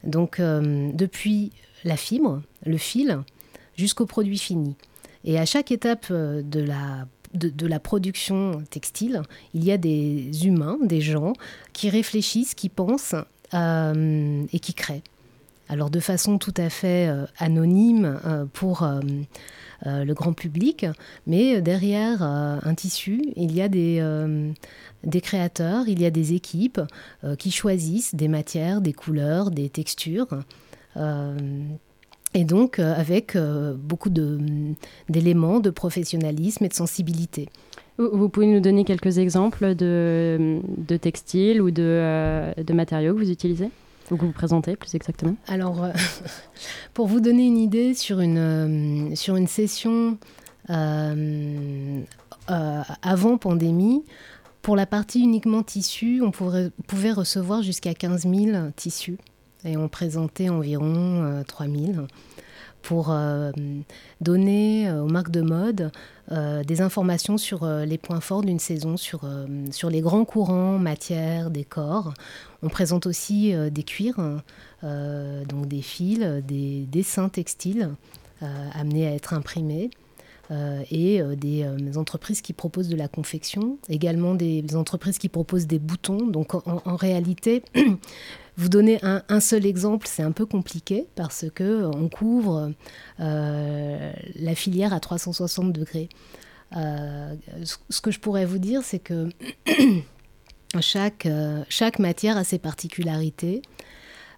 Donc, 0.05 0.41
depuis 0.41 1.53
la 1.85 1.97
fibre, 1.97 2.43
le 2.67 2.77
fil, 2.77 3.21
jusqu'au 3.77 4.07
produit 4.07 4.39
fini. 4.39 4.77
Et 5.25 5.39
à 5.39 5.47
chaque 5.47 5.71
étape 5.71 6.07
euh, 6.11 6.43
de 6.43 6.61
la 6.61 7.07
de, 7.35 7.67
la 7.67 7.81
production 7.81 8.63
textile, 8.69 9.23
il 9.55 9.65
y 9.65 9.73
a 9.73 9.79
des 9.79 10.47
humains, 10.47 10.77
des 10.83 11.01
gens 11.01 11.33
qui 11.73 11.89
réfléchissent, 11.89 12.53
qui 12.55 12.69
pensent 12.69 13.15
euh, 13.55 14.45
et 14.53 14.59
qui 14.59 14.75
créent. 14.75 15.03
Alors 15.71 15.89
de 15.89 15.99
façon 15.99 16.37
tout 16.37 16.53
à 16.59 16.69
fait 16.69 17.09
euh, 17.09 17.25
anonyme 17.39 18.21
pour 18.53 18.87
le 19.87 20.13
grand 20.13 20.35
public, 20.35 20.85
mais 21.27 21.63
derrière 21.63 22.23
un 22.23 22.75
tissu, 22.75 23.23
il 23.35 23.55
y 23.55 23.63
a 23.63 23.69
des, 23.69 24.05
des 25.03 25.21
créateurs, 25.23 25.89
il 25.89 26.03
y 26.03 26.05
a 26.05 26.11
des 26.11 26.35
équipes 26.35 26.83
qui 27.39 27.51
choisissent 27.51 28.15
des 28.15 28.29
matières, 28.29 28.83
des 28.83 28.93
couleurs, 28.93 29.51
des 29.51 29.71
textures 29.71 30.29
et 32.35 32.45
donc 32.45 32.79
euh, 32.79 32.95
avec 32.95 33.37
euh, 33.37 33.75
beaucoup 33.77 34.11
d'éléments 34.11 35.61
de, 35.61 35.71
professionnalisme 35.71 36.65
et 36.65 36.69
de 36.69 36.75
sensibilité. 36.75 37.49
Vous 37.99 38.31
pouvez 38.31 38.47
nous 38.47 38.61
donner 38.61 38.85
quelques 38.85 39.19
exemples 39.19 39.75
de, 39.75 40.61
de 40.79 40.97
textiles 40.97 41.61
ou 41.61 41.71
de, 41.71 41.83
euh, 41.83 42.55
de, 42.55 42.73
matériaux 42.73 43.15
que 43.15 43.21
vous 43.21 43.31
utilisez 43.31 43.69
ou 44.11 44.17
que 44.17 44.25
vous 44.25 44.33
présentez 44.33 44.77
plus 44.77 44.95
exactement? 44.95 45.37
Alors, 45.47 45.87
pour 46.95 47.07
vous 47.07 47.21
donner 47.21 47.47
une 47.47 47.59
idée, 47.59 47.95
sur 47.95 48.21
une, 48.21 49.15
sur 49.15 49.37
une 49.37 49.47
session 49.47 50.19
avant 50.69 52.07
pandémie, 53.39 54.05
pour 54.63 54.75
la 54.75 54.87
partie 54.87 55.21
uniquement 55.21 55.63
tissu, 55.63 56.23
on 56.23 56.31
pourrait, 56.31 56.71
pouvait 56.87 57.13
recevoir 57.13 57.63
jusqu'à 57.63 57.95
15 57.95 58.23
000 58.23 58.71
tissus 58.75 59.19
et 59.65 59.77
on 59.77 59.89
présentait 59.89 60.49
environ 60.49 61.43
3000 61.47 61.99
euh, 61.99 62.07
pour 62.83 63.11
euh, 63.11 63.53
donner 64.21 64.89
euh, 64.89 65.03
aux 65.03 65.09
marques 65.09 65.31
de 65.31 65.43
mode 65.43 65.93
des 66.67 66.81
informations 66.81 67.37
sur 67.37 67.67
les 67.67 67.99
points 67.99 68.21
forts 68.21 68.41
d'une 68.41 68.61
saison, 68.61 68.97
sur, 68.97 69.29
sur 69.71 69.91
les 69.91 70.01
grands 70.01 70.25
courants, 70.25 70.79
matières, 70.79 71.51
décors. 71.51 72.15
On 72.63 72.71
présente 72.71 73.07
aussi 73.07 73.53
des 73.71 73.83
cuirs, 73.83 74.17
donc 74.83 75.67
des 75.67 75.83
fils, 75.83 76.21
des 76.21 76.87
dessins 76.87 77.29
textiles 77.29 77.91
amenés 78.41 79.09
à 79.09 79.15
être 79.15 79.35
imprimés. 79.35 79.91
et 80.91 81.21
des 81.37 81.67
entreprises 81.97 82.41
qui 82.41 82.55
proposent 82.55 82.89
de 82.89 82.97
la 82.97 83.09
confection, 83.09 83.77
également 83.91 84.35
des 84.35 84.65
entreprises 84.75 85.19
qui 85.19 85.29
proposent 85.29 85.67
des 85.67 85.81
boutons. 85.81 86.27
Donc 86.29 86.55
en 86.55 86.97
réalité, 86.97 87.63
Vous 88.59 88.69
donner 88.69 89.01
un, 89.03 89.41
seul 89.41 89.65
exemple, 89.65 90.07
c'est 90.07 90.23
un 90.23 90.33
peu 90.33 90.45
compliqué 90.45 91.07
parce 91.15 91.47
que 91.55 91.65
euh, 91.65 91.91
on 91.95 92.11
couvre 92.11 92.73
euh, 93.19 94.13
la 94.35 94.55
filière 94.55 94.93
à 94.93 95.01
360 95.01 95.73
degrés. 95.73 96.11
Euh, 96.77 97.35
ce 97.89 98.01
que 98.03 98.11
je 98.11 98.21
pourrais 98.21 98.45
vous 98.45 98.59
dire, 98.59 98.83
c'est 98.83 98.99
que 98.99 99.31
chaque, 100.81 101.27
matière 101.99 102.37
a 102.37 102.45
ses 102.45 102.59
particularités. 102.59 103.63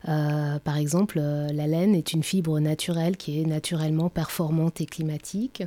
par 0.05 0.77
exemple, 0.77 1.19
la 1.19 1.67
laine 1.67 1.97
est 1.97 2.13
une 2.13 2.23
fibre 2.23 2.61
naturelle 2.61 3.17
qui 3.17 3.41
est 3.41 3.47
naturellement 3.47 4.11
performante 4.11 4.81
et 4.81 4.87
climatique. 4.87 5.65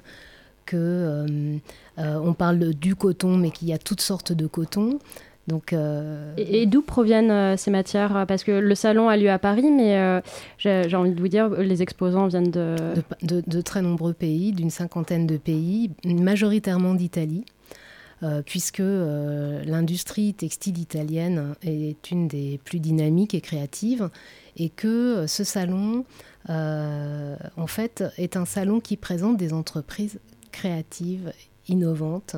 Que 0.65 1.59
on 1.97 2.33
parle 2.33 2.73
du 2.73 2.95
coton, 2.95 3.37
mais 3.37 3.51
qu'il 3.51 3.67
y 3.67 3.73
a 3.73 3.77
toutes 3.77 4.01
sortes 4.01 4.31
de 4.31 4.47
coton. 4.47 4.99
Donc, 5.47 5.71
euh, 5.71 6.33
Et, 6.37 6.65
d'où 6.65 6.81
proviennent 6.81 7.31
euh, 7.31 7.57
ces 7.57 7.71
matières? 7.71 8.25
Parce 8.27 8.43
que 8.43 8.51
le 8.51 8.75
salon 8.75 9.07
a 9.07 9.15
lieu 9.15 9.31
à 9.31 9.39
Paris, 9.39 9.71
mais 9.71 9.97
euh, 9.97 10.19
j'ai 10.57 10.95
envie 10.95 11.11
de 11.11 11.19
vous 11.19 11.29
dire, 11.29 11.49
les 11.49 11.81
exposants 11.81 12.27
viennent 12.27 12.51
de... 12.51 12.75
De, 13.21 13.61
très 13.61 13.81
nombreux 13.81 14.13
pays, 14.13 14.51
d'une 14.51 14.69
cinquantaine 14.69 15.25
de 15.25 15.37
pays, 15.37 15.91
majoritairement 16.05 16.93
d'Italie. 16.93 17.45
puisque 18.45 18.81
l'industrie 18.81 20.33
textile 20.33 20.79
italienne 20.79 21.55
est 21.61 22.11
une 22.11 22.27
des 22.27 22.59
plus 22.63 22.79
dynamiques 22.79 23.33
et 23.33 23.41
créatives, 23.41 24.09
et 24.57 24.69
que 24.69 25.25
ce 25.27 25.43
salon, 25.43 26.05
en 26.47 27.67
fait, 27.67 28.03
est 28.17 28.37
un 28.37 28.45
salon 28.45 28.79
qui 28.79 28.97
présente 28.97 29.37
des 29.37 29.53
entreprises 29.53 30.19
créatives, 30.51 31.31
innovantes. 31.67 32.35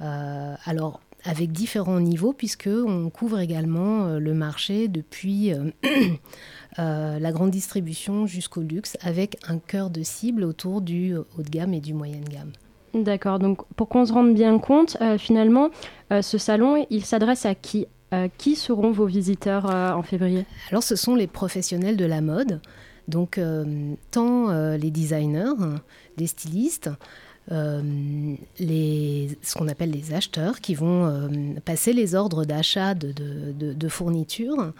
alors, 0.00 1.00
avec 1.26 1.52
différents 1.52 2.00
niveaux, 2.00 2.32
puisqu'on 2.32 3.10
couvre 3.10 3.40
également 3.40 4.06
euh, 4.06 4.18
le 4.18 4.32
marché 4.32 4.88
depuis 4.88 5.52
euh, 5.52 5.70
euh, 6.78 7.18
la 7.18 7.32
grande 7.32 7.50
distribution 7.50 8.26
jusqu'au 8.26 8.62
luxe, 8.62 8.96
avec 9.02 9.36
un 9.48 9.58
cœur 9.58 9.90
de 9.90 10.02
cible 10.02 10.44
autour 10.44 10.80
du 10.80 11.16
haut 11.16 11.42
de 11.42 11.50
gamme 11.50 11.74
et 11.74 11.80
du 11.80 11.94
moyenne 11.94 12.24
gamme. 12.24 12.52
D'accord, 12.94 13.38
donc 13.38 13.66
pour 13.74 13.88
qu'on 13.88 14.06
se 14.06 14.12
rende 14.12 14.32
bien 14.34 14.58
compte, 14.58 14.96
finalement, 15.18 15.68
ce 16.10 16.38
salon, 16.38 16.86
il 16.88 17.04
s'adresse 17.04 17.44
à 17.44 17.54
qui 17.54 17.86
Qui 18.38 18.56
seront 18.56 18.90
vos 18.90 19.04
visiteurs 19.04 19.66
en 19.66 20.02
février? 20.02 20.46
Alors 20.70 20.82
ce 20.82 20.96
sont 20.96 21.14
les 21.14 21.26
professionnels 21.26 21.98
de 21.98 22.06
la 22.06 22.22
mode, 22.22 22.62
donc 23.06 23.38
tant 24.12 24.48
les 24.76 24.90
designers, 24.90 25.52
les 26.16 26.26
stylistes, 26.26 26.88
euh, 26.88 26.92
les, 27.48 29.38
ce 29.42 29.54
qu'on 29.54 29.68
appelle 29.68 29.90
les 29.90 30.12
acheteurs 30.12 30.60
qui 30.60 30.74
vont 30.74 31.06
euh, 31.06 31.28
passer 31.64 31.92
les 31.92 32.14
ordres 32.14 32.44
d'achat 32.44 32.94
de, 32.94 33.12
de, 33.12 33.72
de, 33.72 33.88
fournitures 33.88 34.72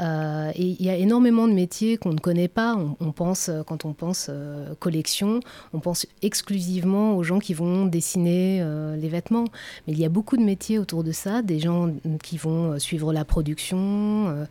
euh, 0.00 0.50
et 0.54 0.76
il 0.78 0.82
y 0.82 0.90
a 0.90 0.96
énormément 0.96 1.48
de 1.48 1.52
métiers 1.52 1.96
qu'on 1.96 2.12
ne 2.12 2.18
connaît 2.18 2.48
pas. 2.48 2.76
On, 3.00 3.12
pense, 3.12 3.48
euh, 3.48 3.62
quand 3.62 3.84
on 3.84 3.92
pense 3.92 4.26
euh, 4.28 4.74
collection, 4.78 5.40
on 5.72 5.80
pense 5.80 6.06
exclusivement 6.22 7.16
aux 7.16 7.22
gens 7.22 7.38
qui 7.38 7.54
vont 7.54 7.86
dessiner 7.86 8.64
les 8.96 9.08
vêtements. 9.08 9.44
Mais 9.86 9.92
il 9.92 9.98
y 9.98 10.04
a 10.04 10.08
beaucoup 10.08 10.36
de 10.36 10.42
métiers 10.42 10.78
autour 10.78 11.04
de 11.04 11.12
ça, 11.12 11.42
des 11.42 11.58
gens 11.58 11.90
qui 12.22 12.36
vont 12.36 12.78
suivre 12.78 13.12
la 13.12 13.24
production, 13.24 14.46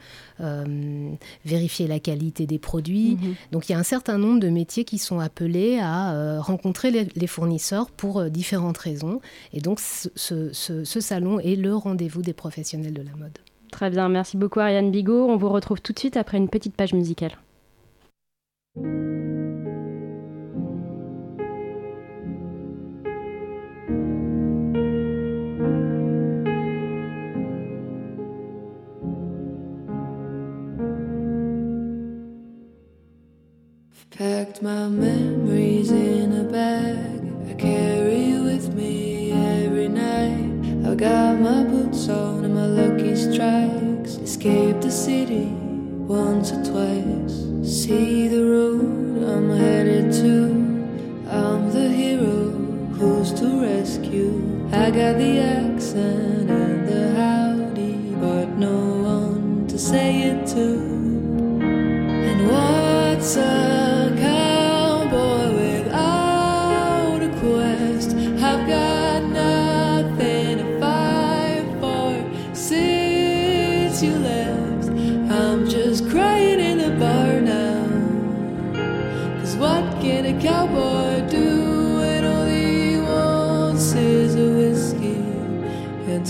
vérifier 1.45 1.87
la 1.87 1.99
qualité 1.99 2.45
des 2.45 2.59
produits. 2.59 3.17
Mhm. 3.21 3.35
Donc 3.51 3.69
il 3.69 3.73
y 3.73 3.75
a 3.75 3.79
un 3.79 3.83
certain 3.83 4.17
nombre 4.17 4.39
de 4.39 4.49
métiers 4.49 4.83
qui 4.83 4.97
sont 4.97 5.19
appelés 5.19 5.79
à 5.79 6.39
rencontrer 6.41 6.91
les, 6.91 7.27
fournisseurs 7.27 7.89
pour 7.91 8.23
différentes 8.25 8.77
raisons. 8.77 9.19
Et 9.53 9.59
donc 9.59 9.79
ce, 9.79 10.09
ce 10.15 10.99
salon 10.99 11.39
est 11.39 11.55
le 11.55 11.75
rendez-vous 11.75 12.21
des 12.21 12.33
professionnels 12.33 12.93
de 12.93 13.01
la 13.01 13.15
mode. 13.15 13.37
Très 13.75 13.89
bien, 13.89 14.07
merci 14.07 14.37
beaucoup 14.37 14.61
Ariane 14.61 14.89
Bigot. 14.89 15.27
On 15.29 15.35
vous 15.35 15.49
retrouve 15.49 15.81
tout 15.81 15.91
de 15.91 15.99
suite 15.99 16.15
après 16.15 16.37
une 16.37 16.47
petite 16.47 16.77
page 16.77 16.93
musicale. 16.93 17.33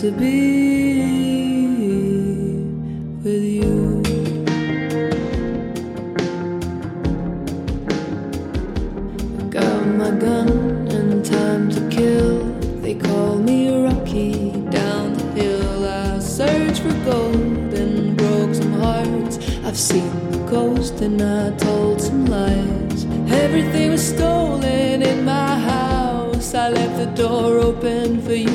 To 0.06 0.12
be 0.12 1.02
with 3.24 3.44
you? 3.58 4.04
I 9.40 9.44
got 9.50 9.88
my 10.02 10.12
gun 10.12 10.50
and 10.92 11.26
time 11.26 11.72
to 11.72 11.82
kill. 11.90 12.44
They 12.84 12.94
call 12.94 13.40
me 13.40 13.60
Rocky 13.84 14.52
down 14.70 15.14
the 15.14 15.26
hill. 15.42 15.88
I 15.88 16.20
search 16.20 16.82
for 16.82 16.94
gold 17.10 17.74
and 17.74 18.16
broke 18.16 18.54
some 18.54 18.74
hearts. 18.74 19.40
I've 19.66 19.78
seen 19.90 20.14
the 20.30 20.38
ghost 20.48 21.02
and 21.02 21.20
I 21.20 21.50
told 21.58 22.00
some 22.00 22.26
lies. 22.26 23.06
Everything 23.44 23.90
was 23.90 24.08
stolen 24.08 25.02
in 25.02 25.26
my 25.26 25.60
house. 25.72 26.54
I 26.54 26.70
left 26.70 26.96
the 26.98 27.24
door 27.24 27.58
open 27.58 28.22
for 28.22 28.36
you 28.36 28.55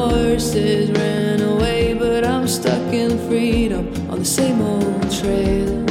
horses 0.00 0.90
ran 0.92 1.40
away, 1.42 1.94
but 1.94 2.24
I'm 2.24 2.48
stuck 2.48 2.92
in 2.92 3.18
freedom 3.28 3.86
on 4.10 4.20
the 4.20 4.24
same 4.24 4.60
old 4.60 5.10
trail. 5.20 5.89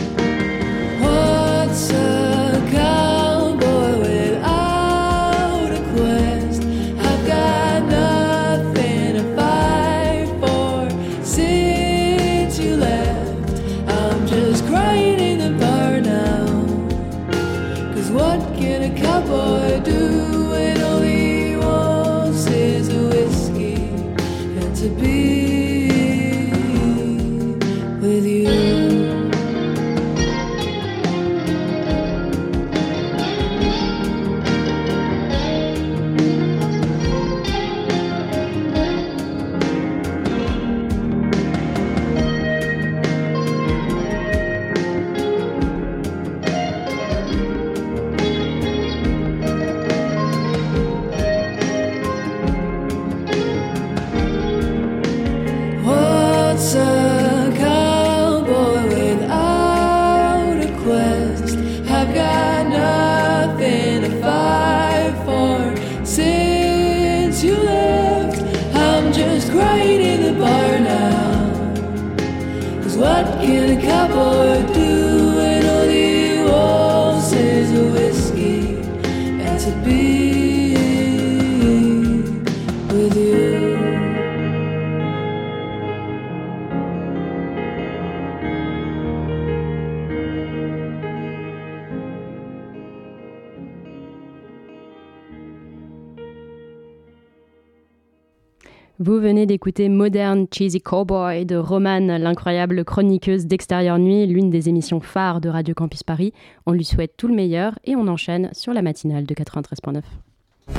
Vous 99.20 99.26
venez 99.26 99.46
d'écouter 99.46 99.90
Modern 99.90 100.48
Cheesy 100.50 100.80
Cowboy 100.80 101.46
de 101.46 101.58
Romane, 101.58 102.16
l'incroyable 102.16 102.86
chroniqueuse 102.86 103.48
d'Extérieur 103.48 104.00
Nuit, 104.00 104.26
l'une 104.28 104.50
des 104.50 104.70
émissions 104.70 105.02
phares 105.02 105.42
de 105.42 105.50
Radio 105.50 105.76
Campus 105.76 106.04
Paris. 106.04 106.32
On 106.66 106.72
lui 106.72 106.86
souhaite 106.86 107.18
tout 107.18 107.28
le 107.28 107.36
meilleur 107.36 107.78
et 107.84 107.98
on 107.98 108.08
enchaîne 108.08 108.50
sur 108.54 108.72
la 108.72 108.82
matinale 108.82 109.26
de 109.26 109.34
93.9. 109.34 110.04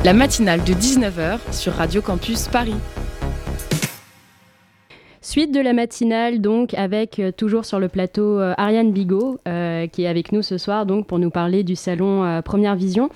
La 0.07 0.15
matinale 0.15 0.65
de 0.65 0.73
19h 0.73 1.53
sur 1.53 1.75
Radio 1.75 2.01
Campus 2.01 2.49
Paris. 2.49 2.77
Suite 5.23 5.53
de 5.53 5.61
la 5.61 5.75
matinale, 5.75 6.41
donc, 6.41 6.73
avec 6.73 7.19
euh, 7.19 7.31
toujours 7.31 7.67
sur 7.67 7.79
le 7.79 7.89
plateau 7.89 8.41
euh, 8.41 8.55
Ariane 8.57 8.91
Bigot, 8.91 9.39
euh, 9.47 9.87
qui 9.87 10.05
est 10.05 10.07
avec 10.07 10.33
nous 10.33 10.41
ce 10.41 10.57
soir, 10.57 10.87
donc, 10.87 11.07
pour 11.07 11.19
nous 11.19 11.29
parler 11.29 11.63
du 11.63 11.77
salon 11.77 12.41
Première 12.43 12.75
Vision. 12.75 13.11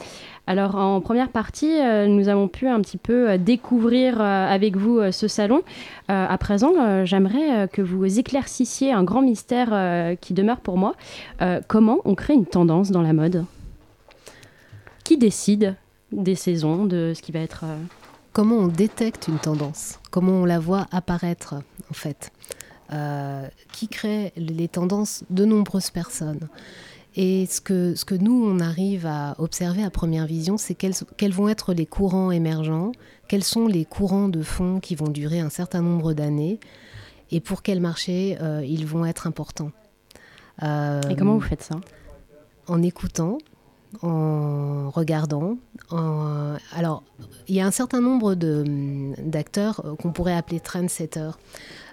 Alors, 0.47 0.75
en 0.75 1.01
première 1.01 1.31
partie, 1.31 1.81
euh, 1.81 2.07
nous 2.07 2.29
avons 2.29 2.49
pu 2.49 2.69
un 2.69 2.81
petit 2.83 2.99
peu 2.99 3.31
euh, 3.31 3.39
découvrir 3.39 4.21
euh, 4.21 4.47
avec 4.47 4.77
vous 4.77 5.01
ce 5.11 5.27
salon. 5.27 5.63
À 6.09 6.37
présent, 6.37 7.05
j'aimerais 7.07 7.67
que 7.69 7.81
vous 7.81 8.19
éclaircissiez 8.19 8.93
un 8.93 9.05
grand 9.05 9.23
mystère 9.23 10.17
qui 10.21 10.35
demeure 10.35 10.61
pour 10.61 10.77
moi. 10.77 10.95
Comment 11.67 12.01
on 12.05 12.15
crée 12.15 12.35
une 12.35 12.45
tendance 12.45 12.91
dans 12.91 13.01
la 13.01 13.15
mode? 13.15 13.47
Qui 15.03 15.17
décide 15.17 15.77
des 16.13 16.35
saisons, 16.35 16.85
de 16.85 17.13
ce 17.17 17.23
qui 17.23 17.33
va 17.33 17.41
être... 17.41 17.65
Comment 18.35 18.57
on 18.57 18.69
détecte 18.69 19.29
une 19.29 19.39
tendance? 19.39 19.99
Comment 20.11 20.33
on 20.33 20.45
la 20.45 20.59
voit 20.59 20.87
apparaître, 20.93 21.55
en 21.91 21.95
fait? 21.95 22.31
Qui 23.73 23.89
crée 23.89 24.35
les 24.37 24.69
tendances 24.69 25.25
De 25.31 25.47
nombreuses 25.47 25.91
personnes? 25.91 26.49
Et 27.17 27.47
ce 27.47 27.61
que, 27.61 27.95
ce 27.95 28.05
que 28.05 28.15
nous, 28.17 28.45
on 28.45 28.59
arrive 28.59 29.07
à 29.07 29.37
observer 29.39 29.85
à 29.85 29.91
première 29.91 30.27
vision, 30.27 30.57
c'est 30.59 30.75
quels, 30.75 30.95
quels 31.17 31.33
vont 31.33 31.49
être 31.49 31.73
les 31.73 31.87
courants 31.87 32.31
émergents, 32.33 32.91
quels 33.29 33.45
sont 33.45 33.67
les 33.69 33.85
courants 33.85 34.29
de 34.29 34.43
fond 34.43 34.81
qui 34.81 34.97
vont 34.97 35.09
durer 35.09 35.39
un 35.41 35.51
certain 35.51 35.81
nombre 35.81 36.13
d'années, 36.13 36.59
et 37.31 37.41
pour 37.41 37.63
quel 37.63 37.81
marché 37.81 38.37
euh, 38.41 38.65
ils 38.67 38.85
vont 38.87 39.05
être 39.07 39.27
importants. 39.29 39.71
Euh, 40.63 41.01
Et 41.09 41.15
comment 41.17 41.35
vous 41.35 41.41
faites 41.41 41.63
ça? 41.63 41.77
En 42.67 42.83
écoutant, 42.83 43.39
en 44.03 44.91
regardant. 44.91 45.57
en- 45.91 46.57
Alors, 46.75 47.05
il 47.47 47.55
y 47.55 47.61
a 47.61 47.67
un 47.67 47.71
certain 47.71 48.01
nombre 48.01 48.35
de- 48.35 49.13
d'acteurs 49.23 49.83
euh, 49.85 49.95
qu'on 49.95 50.13
pourrait 50.13 50.35
appeler 50.35 50.59
trendsetters, 50.61 51.39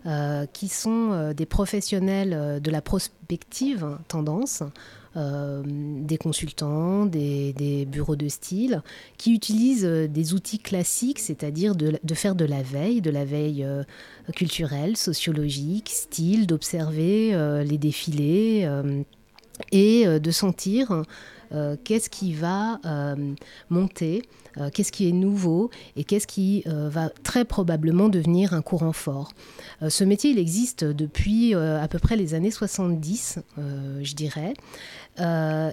euh, 0.08 0.46
qui 0.52 0.68
sont 0.68 1.12
euh, 1.12 1.34
des 1.34 1.46
professionnels 1.46 2.34
euh, 2.34 2.60
de 2.60 2.72
la 2.72 2.82
prospective 2.82 3.98
tendance, 4.08 4.64
euh, 5.18 5.62
des 5.66 6.18
consultants, 6.18 7.06
des, 7.06 7.86
bureaux 7.86 8.16
de 8.16 8.30
style, 8.30 8.82
qui 9.18 9.34
utilisent 9.34 9.84
euh, 9.84 10.08
des 10.08 10.34
outils 10.34 10.60
classiques, 10.60 11.20
c'est-à-dire 11.20 11.76
de, 11.76 12.00
faire 12.14 12.34
de 12.34 12.46
la 12.46 12.62
veille, 12.62 13.02
de 13.02 13.12
la 13.12 13.26
veille 13.26 13.66
euh, 13.66 13.84
culturelle, 14.34 14.96
sociologique, 14.96 15.90
style, 15.90 16.48
d'observer 16.48 17.32
les 17.66 17.78
défilés 17.78 18.70
et 19.72 20.06
de 20.06 20.32
sentir 20.32 21.04
euh, 21.54 21.76
qu'est-ce 21.84 22.10
qui 22.10 22.34
va 22.34 22.80
euh, 22.86 23.34
monter, 23.70 24.24
euh, 24.58 24.70
qu'est-ce 24.74 24.92
qui 24.92 25.08
est 25.08 25.12
nouveau 25.12 25.70
et 25.96 26.04
qu'est-ce 26.04 26.28
qui 26.28 26.64
va 26.66 27.10
très 27.24 27.46
probablement 27.46 28.10
devenir 28.10 28.54
un 28.54 28.62
courant 28.62 28.94
fort. 28.94 29.32
Ce 29.88 30.04
métier, 30.04 30.32
il 30.32 30.40
existe 30.40 30.84
depuis 30.84 31.54
à 31.54 31.88
peu 31.88 32.00
près 32.00 32.16
les 32.16 32.34
années 32.34 32.52
70, 32.52 33.40
euh, 33.58 34.00
je 34.04 34.16
dirais. 34.16 34.54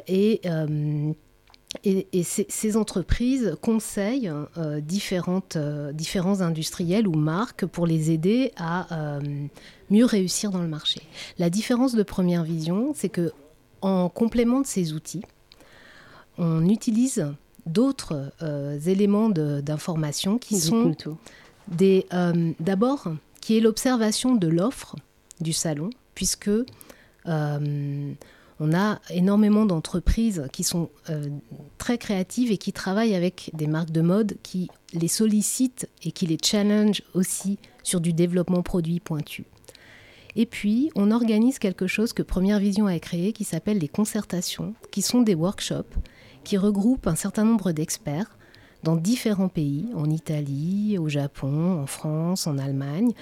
Et 0.08 0.40
Et, 1.84 2.22
ces, 2.22 2.76
entreprises 2.76 3.56
conseillent 3.60 4.32
différentes, 4.82 5.58
différents 5.92 6.40
industriels 6.40 7.06
ou 7.06 7.12
marques 7.12 7.66
pour 7.66 7.86
les 7.86 8.10
aider 8.10 8.52
à 8.56 9.18
mieux 9.90 10.06
réussir 10.06 10.50
dans 10.50 10.62
le 10.62 10.68
marché. 10.68 11.02
La 11.38 11.50
différence 11.50 11.94
de 11.94 12.02
Première 12.02 12.42
Vision, 12.42 12.92
c'est 12.94 13.10
que 13.10 13.32
en 13.82 14.08
complément 14.08 14.60
de 14.60 14.66
ces 14.66 14.92
outils, 14.92 15.22
on 16.38 16.68
utilise 16.68 17.26
d'autres 17.66 18.32
euh, 18.42 18.78
éléments 18.80 19.28
d'information 19.28 20.38
qui 20.38 20.58
sont 20.58 20.94
euh, 21.82 22.52
d'abord 22.60 23.08
qui 23.40 23.56
est 23.56 23.60
l'observation 23.60 24.34
de 24.34 24.48
l'offre 24.48 24.96
du 25.40 25.52
salon 25.52 25.90
puisque 26.14 26.48
euh, 26.48 28.12
on 28.60 28.74
a 28.74 29.00
énormément 29.10 29.66
d'entreprises 29.66 30.48
qui 30.52 30.64
sont 30.64 30.90
très 31.76 31.96
créatives 31.96 32.50
et 32.50 32.58
qui 32.58 32.72
travaillent 32.72 33.14
avec 33.14 33.50
des 33.54 33.68
marques 33.68 33.92
de 33.92 34.00
mode 34.00 34.36
qui 34.42 34.68
les 34.92 35.06
sollicitent 35.06 35.88
et 36.02 36.10
qui 36.10 36.26
les 36.26 36.38
challenge 36.42 37.02
aussi 37.14 37.58
sur 37.84 38.00
du 38.00 38.12
développement 38.12 38.62
produit 38.62 38.98
pointu. 38.98 39.44
Et 40.34 40.44
puis, 40.44 40.90
on 40.96 41.12
organise 41.12 41.60
quelque 41.60 41.86
chose 41.86 42.12
que 42.12 42.22
Première 42.22 42.58
Vision 42.58 42.86
a 42.86 42.98
créé 42.98 43.32
qui 43.32 43.44
s'appelle 43.44 43.78
les 43.78 43.88
concertations, 43.88 44.74
qui 44.90 45.02
sont 45.02 45.22
des 45.22 45.36
workshops 45.36 45.94
qui 46.44 46.56
regroupent 46.56 47.06
un 47.06 47.14
certain 47.14 47.44
nombre 47.44 47.72
d'experts 47.72 48.36
dans 48.82 48.96
différents 48.96 49.48
pays, 49.48 49.88
en 49.94 50.08
Italie, 50.08 50.98
au 50.98 51.08
Japon, 51.08 51.80
en 51.82 51.86
France, 51.86 52.46
en 52.46 52.58
Allemagne. 52.58 53.12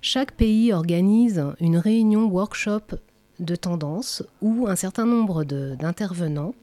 Chaque 0.00 0.32
pays 0.32 0.72
organise 0.72 1.44
une 1.60 1.76
réunion 1.76 2.26
workshop 2.26 2.96
de 3.38 3.56
tendance 3.56 4.22
où 4.40 4.66
un 4.68 4.76
certain 4.76 5.06
nombre 5.06 5.44
d'intervenants 5.44 6.54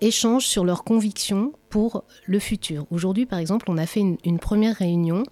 échangent 0.00 0.46
sur 0.46 0.64
leurs 0.64 0.84
convictions 0.84 1.52
pour 1.70 2.04
le 2.26 2.38
futur. 2.38 2.86
Aujourd'hui, 2.90 3.26
par 3.26 3.38
exemple, 3.38 3.66
on 3.68 3.78
a 3.78 3.86
fait 3.86 4.00
une, 4.00 4.16
une 4.24 4.38
première 4.38 4.76
réunion 4.76 5.24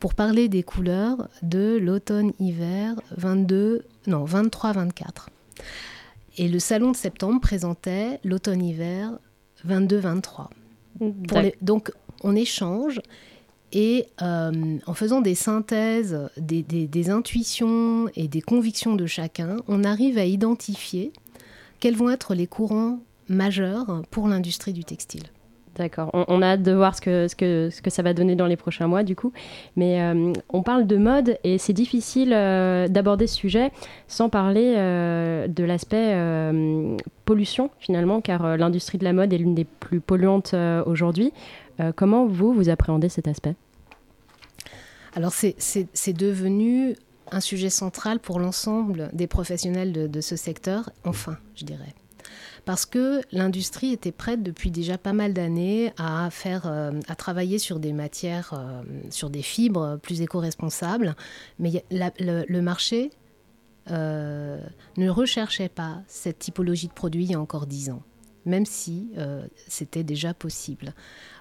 pour 0.00 0.14
parler 0.14 0.48
des 0.48 0.62
couleurs 0.62 1.28
de 1.42 1.78
l'automne-hiver 1.80 2.94
22, 3.16 3.84
non 4.06 4.24
23-24. 4.24 5.28
Et 6.36 6.48
le 6.48 6.58
salon 6.58 6.90
de 6.90 6.96
septembre 6.96 7.40
présentait 7.40 8.20
l'automne-hiver 8.24 9.18
22-23. 9.66 10.48
Donc 11.62 11.92
on 12.22 12.34
échange 12.34 13.00
et 13.72 14.06
euh, 14.22 14.78
en 14.86 14.94
faisant 14.94 15.20
des 15.20 15.34
synthèses, 15.34 16.30
des, 16.36 16.62
des, 16.62 17.10
intuitions 17.10 18.08
et 18.14 18.28
des 18.28 18.40
convictions 18.40 18.94
de 18.94 19.06
chacun, 19.06 19.56
on 19.66 19.82
arrive 19.82 20.16
à 20.16 20.24
identifier 20.24 21.12
quels 21.80 21.96
vont 21.96 22.08
être 22.08 22.34
les 22.34 22.46
courants 22.46 23.00
majeurs 23.28 24.02
pour 24.10 24.28
l'industrie 24.28 24.72
du 24.72 24.84
textile. 24.84 25.24
D'accord. 25.76 26.10
On, 26.12 26.40
a 26.40 26.46
hâte 26.46 26.62
de 26.62 26.72
voir 26.72 26.94
ce 26.94 27.00
que, 27.00 27.26
ce, 27.26 27.34
que, 27.34 27.68
ce 27.70 27.82
que 27.82 27.90
ça 27.90 28.02
va 28.02 28.14
donner 28.14 28.36
dans 28.36 28.46
les 28.46 28.56
prochains 28.56 28.86
mois, 28.86 29.02
du 29.02 29.16
coup. 29.16 29.32
Mais 29.74 30.00
euh, 30.00 30.32
on 30.48 30.62
parle 30.62 30.86
de 30.86 30.96
mode 30.96 31.38
et 31.42 31.58
c'est 31.58 31.72
difficile 31.72 32.32
euh, 32.32 32.86
d'aborder 32.86 33.26
ce 33.26 33.34
sujet 33.34 33.72
sans 34.06 34.28
parler 34.28 34.74
euh, 34.76 35.48
de 35.48 35.64
l'aspect 35.64 36.14
pollution, 37.24 37.70
finalement, 37.80 38.20
car 38.20 38.56
l'industrie 38.56 38.98
de 38.98 39.04
la 39.04 39.12
mode 39.12 39.32
est 39.32 39.38
l'une 39.38 39.54
des 39.54 39.64
plus 39.64 40.00
polluantes 40.00 40.54
aujourd'hui. 40.86 41.32
comment 41.96 42.26
vous, 42.26 42.52
vous 42.52 42.68
appréhendez 42.68 43.08
cet 43.08 43.26
aspect? 43.26 43.54
Alors, 45.16 45.32
c'est 45.32 46.12
devenu 46.12 46.94
un 47.32 47.40
sujet 47.40 47.70
central 47.70 48.20
pour 48.20 48.38
l'ensemble 48.38 49.10
des 49.12 49.26
professionnels 49.26 49.92
de, 49.92 50.06
de 50.06 50.20
ce 50.20 50.36
secteur, 50.36 50.90
enfin, 51.04 51.36
je 51.56 51.64
dirais 51.64 51.94
parce 52.64 52.86
que 52.86 53.20
l'industrie 53.32 53.92
était 53.92 54.12
prête 54.12 54.42
depuis 54.42 54.70
déjà 54.70 54.98
pas 54.98 55.12
mal 55.12 55.32
d'années 55.32 55.92
à 55.98 56.28
euh, 56.46 57.00
travailler 57.16 57.58
sur 57.58 57.78
des 57.78 57.92
matières, 57.92 58.54
euh, 58.54 58.82
sur 59.10 59.30
des 59.30 59.42
fibres 59.42 59.98
plus 60.02 60.20
éco-responsables, 60.20 61.14
mais 61.58 61.84
le, 61.90 62.60
marché 62.60 63.10
euh, 63.90 64.60
ne 64.96 65.08
recherchait 65.08 65.68
pas 65.68 66.02
cette 66.06 66.38
typologie 66.38 66.88
de 66.88 66.92
produit 66.92 67.24
il 67.24 67.30
y 67.32 67.34
a 67.34 67.40
encore 67.40 67.66
dix 67.66 67.90
ans 67.90 68.02
même 68.46 68.66
si 68.66 69.10
c'était 69.68 70.04
déjà 70.04 70.34
possible. 70.34 70.94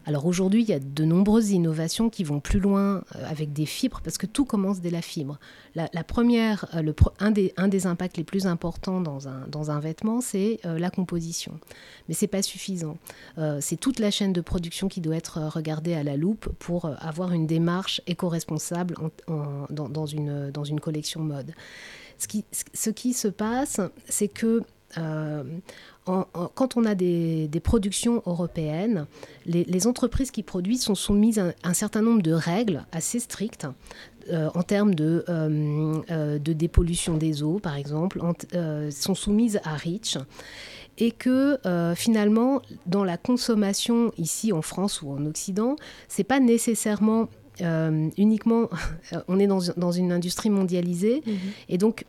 Alors 0.05 0.25
aujourd'hui, 0.25 0.63
il 0.63 0.69
y 0.69 0.73
a 0.73 0.79
de 0.79 1.05
nombreuses 1.05 1.51
innovations 1.51 2.09
qui 2.09 2.23
vont 2.23 2.41
plus 2.41 2.59
loin 2.59 3.03
euh, 3.15 3.25
avec 3.25 3.53
des 3.53 3.65
fibres, 3.65 4.01
parce 4.03 4.17
que 4.17 4.25
tout 4.25 4.43
commence 4.43 4.81
dès 4.81 4.89
la 4.89 5.01
fibre. 5.01 5.39
La, 5.75 5.87
première, 6.03 6.65
euh, 6.75 6.93
un, 7.19 7.31
des, 7.31 7.87
impacts 7.87 8.17
les 8.17 8.23
plus 8.23 8.45
importants 8.45 9.01
dans 9.01 9.71
un, 9.71 9.79
vêtement, 9.79 10.21
c'est 10.21 10.59
euh, 10.65 10.77
la 10.77 10.89
composition. 10.89 11.57
Mais 12.07 12.13
ce 12.13 12.25
n'est 12.25 12.29
pas 12.29 12.41
suffisant. 12.41 12.97
c'est 13.59 13.79
toute 13.79 13.99
la 13.99 14.11
chaîne 14.11 14.33
de 14.33 14.41
production 14.41 14.87
qui 14.87 15.01
doit 15.01 15.15
être 15.15 15.39
regardée 15.39 15.93
à 15.93 16.03
la 16.03 16.17
loupe 16.17 16.49
pour 16.59 16.85
avoir 16.99 17.31
une 17.31 17.47
démarche 17.47 18.01
éco-responsable 18.07 18.95
dans, 19.27 20.05
une, 20.05 20.79
collection 20.81 21.21
mode. 21.21 21.53
Ce 22.17 22.89
qui 22.89 23.13
se 23.13 23.27
passe, 23.29 23.79
c'est 24.09 24.27
que 24.27 24.63
quand 24.95 26.77
on 26.77 26.85
a 26.85 26.95
des, 26.95 27.61
productions 27.63 28.21
européennes, 28.25 29.05
les, 29.45 29.87
entreprises 29.87 30.31
qui 30.31 30.43
produisent 30.43 30.83
sont 30.83 30.95
soumises 30.95 31.39
à 31.39 31.53
un, 31.63 31.73
certain 31.73 32.01
nombre 32.01 32.21
de 32.21 32.33
règles 32.33 32.85
assez 32.91 33.19
strictes 33.19 33.67
euh, 34.31 34.49
en 34.55 34.63
termes 34.63 34.95
de, 34.95 35.25
euh, 35.27 36.01
euh, 36.09 36.39
de, 36.39 36.53
dépollution 36.53 37.17
des 37.17 37.43
eaux, 37.43 37.59
par 37.59 37.75
exemple, 37.75 38.21
sont 38.91 39.15
soumises 39.15 39.59
à 39.63 39.75
REACH 39.75 40.17
et 40.97 41.11
que 41.11 41.57
finalement, 41.95 42.61
dans 42.85 43.03
la 43.03 43.17
consommation 43.17 44.11
ici 44.17 44.53
en 44.53 44.61
France 44.61 45.01
ou 45.01 45.11
en 45.11 45.25
Occident, 45.25 45.75
c'est 46.07 46.23
pas 46.23 46.39
nécessairement 46.39 47.27
uniquement, 48.17 48.69
on 49.27 49.39
est 49.39 49.47
dans, 49.47 49.91
une 49.91 50.11
industrie 50.11 50.49
mondialisée, 50.49 51.23
mmh 51.25 51.31
et 51.69 51.77
donc 51.77 52.05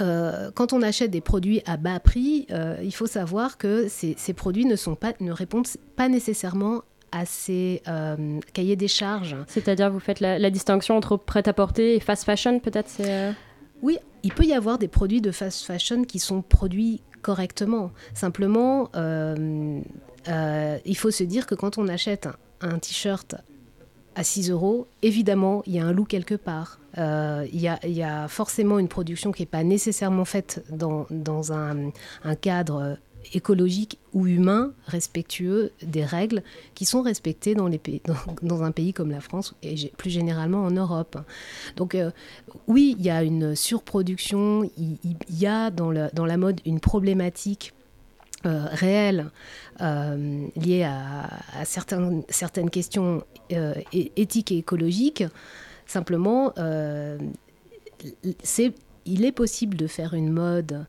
euh, 0.00 0.50
quand 0.54 0.72
on 0.72 0.82
achète 0.82 1.10
des 1.10 1.20
produits 1.20 1.62
à 1.66 1.76
bas 1.76 2.00
prix, 2.00 2.46
euh, 2.50 2.76
il 2.82 2.94
faut 2.94 3.06
savoir 3.06 3.58
que 3.58 3.86
ces, 3.88 4.14
produits 4.32 4.64
ne, 4.64 4.76
sont 4.76 4.94
pas, 4.94 5.12
ne 5.20 5.32
répondent 5.32 5.66
pas 5.96 6.08
nécessairement 6.08 6.82
à 7.12 7.26
ces 7.26 7.82
euh, 7.86 8.40
cahiers 8.52 8.76
des 8.76 8.88
charges. 8.88 9.36
C'est-à-dire, 9.46 9.90
vous 9.90 10.00
faites 10.00 10.20
la, 10.20 10.50
distinction 10.50 10.96
entre 10.96 11.16
prêt-à-porter 11.16 11.94
et 11.94 12.00
fast 12.00 12.24
fashion, 12.24 12.58
peut-être 12.58 12.90
Oui, 13.82 13.98
il 14.24 14.32
peut 14.32 14.44
y 14.44 14.52
avoir 14.52 14.78
des 14.78 14.88
produits 14.88 15.20
de 15.20 15.30
fast 15.30 15.64
fashion 15.64 16.04
qui 16.04 16.18
sont 16.18 16.42
produits 16.42 17.02
correctement. 17.22 17.92
Simplement, 18.14 18.90
il 18.96 20.96
faut 20.96 21.12
se 21.12 21.24
dire 21.24 21.46
que 21.46 21.54
quand 21.54 21.78
on 21.78 21.86
achète 21.86 22.28
un 22.60 22.78
t-shirt 22.78 23.36
à 24.14 24.24
6 24.24 24.50
euros, 24.50 24.86
évidemment, 25.02 25.62
il 25.66 25.74
y 25.74 25.78
a 25.78 25.84
un 25.84 25.92
loup 25.92 26.04
quelque 26.04 26.34
part. 26.34 26.78
Euh, 26.98 27.46
il, 27.52 27.60
y 27.60 28.02
a, 28.02 28.28
forcément 28.28 28.78
une 28.78 28.88
production 28.88 29.32
qui 29.32 29.42
n'est 29.42 29.46
pas 29.46 29.64
nécessairement 29.64 30.24
faite 30.24 30.64
dans, 30.70 31.06
un, 31.52 31.90
cadre 32.40 32.98
écologique 33.32 33.98
ou 34.12 34.26
humain 34.26 34.72
respectueux 34.86 35.72
des 35.82 36.04
règles 36.04 36.42
qui 36.74 36.84
sont 36.84 37.02
respectées 37.02 37.54
dans, 37.54 37.68
les 37.68 37.78
pays, 37.78 38.02
dans, 38.42 38.62
un 38.62 38.70
pays 38.70 38.92
comme 38.92 39.10
la 39.10 39.20
France 39.20 39.54
et 39.62 39.90
plus 39.96 40.10
généralement 40.10 40.62
en 40.62 40.70
Europe. 40.70 41.18
Donc 41.76 41.94
euh, 41.94 42.10
oui, 42.68 42.94
il 42.98 43.04
y 43.04 43.10
a 43.10 43.22
une 43.22 43.56
surproduction, 43.56 44.70
il, 44.76 44.98
y 45.30 45.46
a 45.46 45.70
dans, 45.70 45.92
dans 46.12 46.26
la 46.26 46.36
mode 46.36 46.60
une 46.64 46.80
problématique 46.80 47.72
euh, 48.46 48.66
réelles 48.72 49.30
euh, 49.80 50.46
liées 50.54 50.82
à, 50.82 51.64
certaines, 51.64 52.70
questions 52.70 53.24
euh, 53.52 53.74
éthiques 53.92 54.52
et 54.52 54.58
écologiques. 54.58 55.24
Simplement, 55.86 56.52
c'est, 58.42 58.74
il 59.06 59.24
est 59.24 59.32
possible 59.32 59.76
de 59.76 59.86
faire 59.86 60.14
une 60.14 60.30
mode 60.30 60.86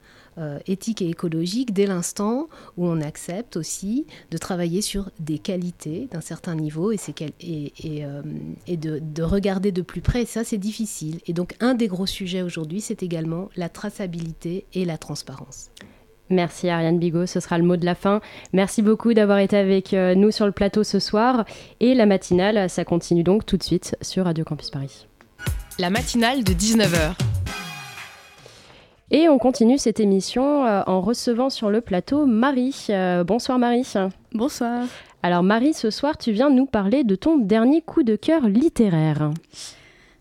éthique 0.68 1.02
et 1.02 1.10
écologique 1.10 1.74
dès 1.74 1.86
l'instant 1.86 2.50
où 2.76 2.88
on 2.88 3.00
accepte 3.00 3.56
aussi 3.56 4.06
de 4.32 4.38
travailler 4.38 4.82
sur 4.82 5.10
des 5.20 5.38
qualités 5.38 6.10
d'un 6.12 6.20
certain 6.20 6.56
niveau 6.56 6.92
et 6.92 6.98
de, 8.68 9.00
de, 9.00 9.24
regarder 9.24 9.72
de 9.72 9.82
plus 9.82 10.02
près. 10.02 10.24
Et 10.24 10.26
ça, 10.26 10.44
c'est 10.44 10.58
difficile. 10.58 11.20
Et 11.26 11.34
donc, 11.34 11.56
un 11.62 11.74
des 11.74 11.88
gros 11.88 12.06
sujets 12.06 12.42
aujourd'hui, 12.42 12.82
c'est 12.82 13.02
également 13.02 13.50
la 13.56 13.70
traçabilité 13.70 14.66
et 14.74 14.84
la 14.84 14.98
transparence. 14.98 15.70
Merci 16.30 16.70
Ariane 16.70 16.98
Bigot, 16.98 17.28
ce 17.28 17.40
sera 17.40 17.58
le 17.58 17.64
mot 17.64 17.78
de 17.78 17.86
la 17.86 17.94
fin. 17.94 18.20
Merci 18.52 18.82
beaucoup 18.82 19.14
d'avoir 19.14 19.38
été 19.40 19.58
avec 19.58 19.94
euh, 19.94 20.16
nous 20.16 20.32
sur 20.32 20.46
le 20.46 20.52
plateau 20.52 20.84
ce 20.84 21.00
soir. 21.00 21.46
Et 21.80 21.94
la 21.94 22.06
matinale, 22.06 22.70
ça 22.70 22.84
continue 22.84 23.24
donc 23.24 23.46
tout 23.46 23.58
de 23.58 23.64
suite 23.64 23.96
sur 24.02 24.26
Radio 24.26 24.44
Campus 24.44 24.72
Paris. 24.72 25.08
La 25.78 25.90
matinale 25.90 26.44
de 26.44 26.54
19h. 26.54 27.16
Et 29.12 29.30
on 29.30 29.38
continue 29.38 29.78
cette 29.78 30.00
émission 30.00 30.66
euh, 30.66 30.82
en 30.88 31.00
recevant 31.00 31.52
sur 31.52 31.70
le 31.70 31.82
plateau 31.82 32.26
Marie. 32.26 32.88
Euh, 32.90 33.24
bonsoir 33.24 33.60
Marie. 33.60 33.94
Bonsoir. 34.34 34.86
Alors 35.22 35.44
Marie, 35.44 35.74
ce 35.74 35.92
soir, 35.92 36.18
tu 36.18 36.32
viens 36.32 36.50
nous 36.50 36.66
parler 36.66 37.04
de 37.04 37.16
ton 37.16 37.38
dernier 37.38 37.82
coup 37.82 38.02
de 38.02 38.16
cœur 38.16 38.48
littéraire. 38.48 39.32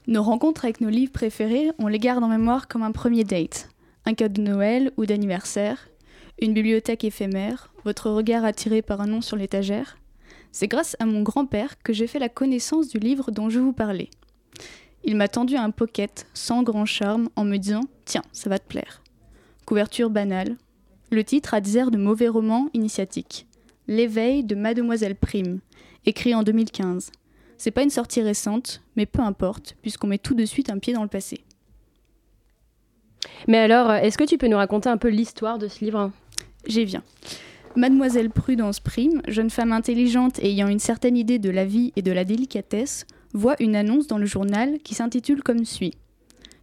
Nos 0.07 0.23
rencontres 0.23 0.67
avec 0.67 0.83
nos 0.83 0.91
livres 0.91 1.13
préférés, 1.13 1.71
on 1.79 1.87
les 1.87 1.99
garde 1.99 2.23
en 2.23 2.29
mémoire 2.29 2.69
comme 2.69 2.83
un 2.83 2.93
premier 2.93 3.25
date, 3.25 3.71
un 4.05 4.13
cadeau 4.13 4.43
de 4.43 4.49
Noël 4.49 4.93
ou 4.99 5.07
d'anniversaire, 5.07 5.89
une 6.45 6.55
bibliothèque 6.55 7.05
éphémère, 7.05 7.73
votre 7.85 8.11
regard 8.11 8.45
attiré 8.45 8.83
par 8.83 9.01
un 9.01 9.07
nom 9.07 9.21
sur 9.21 9.37
l'étagère. 9.37 9.97
C'est 10.53 10.69
grâce 10.69 10.97
à 11.01 11.07
mon 11.07 11.23
grand-père 11.23 11.79
que 11.83 11.93
j'ai 11.93 12.07
fait 12.07 12.19
la 12.19 12.29
connaissance 12.29 12.89
du 12.89 12.99
livre 12.99 13.31
dont 13.31 13.49
je 13.49 13.59
vous 13.59 13.73
parlais. 13.73 14.11
Il 15.05 15.17
m'a 15.17 15.29
tendu 15.29 15.57
un 15.57 15.71
pocket 15.71 16.27
sans 16.35 16.63
grand 16.63 16.87
charme 16.87 17.29
en 17.37 17.45
me 17.45 17.57
disant 17.57 17.83
Tiens, 18.05 18.23
ça 18.33 18.51
va 18.51 18.59
te 18.59 18.69
plaire. 18.69 19.03
Couverture 19.67 20.11
banale. 20.11 20.57
Le 21.11 21.25
titre 21.25 21.55
a 21.55 21.61
des 21.61 21.79
airs 21.79 21.91
de 21.91 21.99
mauvais 21.99 22.29
roman 22.29 22.69
initiatique. 22.75 23.47
L'éveil 23.89 24.45
de 24.45 24.55
Mademoiselle 24.55 25.17
Prime, 25.17 25.61
écrit 26.07 26.35
en 26.35 26.43
2015. 26.43 27.11
C'est 27.57 27.71
pas 27.71 27.83
une 27.83 27.91
sortie 27.91 28.23
récente, 28.23 28.83
mais 28.97 29.07
peu 29.07 29.23
importe, 29.23 29.77
puisqu'on 29.83 30.09
met 30.09 30.19
tout 30.19 30.35
de 30.35 30.45
suite 30.45 30.71
un 30.71 30.79
pied 30.79 30.93
dans 30.93 31.03
le 31.03 31.09
passé. 31.09 31.45
Mais 33.49 33.59
alors, 33.59 33.93
est-ce 33.93 34.19
que 34.19 34.25
tu 34.25 34.39
peux 34.39 34.49
nous 34.49 34.57
raconter 34.57 34.89
un 34.89 34.97
peu 34.97 35.09
l'histoire 35.09 35.59
de 35.59 35.69
ce 35.69 35.85
livre? 35.85 36.11
J'y 36.67 36.85
viens. 36.85 37.03
Mademoiselle 37.77 38.31
Prudence 38.31 38.81
Prime, 38.81 39.21
jeune 39.27 39.51
femme 39.51 39.73
intelligente 39.73 40.39
et 40.39 40.51
ayant 40.51 40.69
une 40.69 40.79
certaine 40.79 41.17
idée 41.17 41.39
de 41.39 41.51
la 41.51 41.65
vie 41.65 41.93
et 41.97 42.03
de 42.03 42.13
la 42.13 42.25
délicatesse, 42.25 43.07
voit 43.33 43.57
une 43.61 43.75
annonce 43.75 44.07
dans 44.07 44.19
le 44.19 44.27
journal 44.27 44.79
qui 44.85 44.95
s'intitule 44.95 45.43
comme 45.43 45.65
suit 45.65 45.95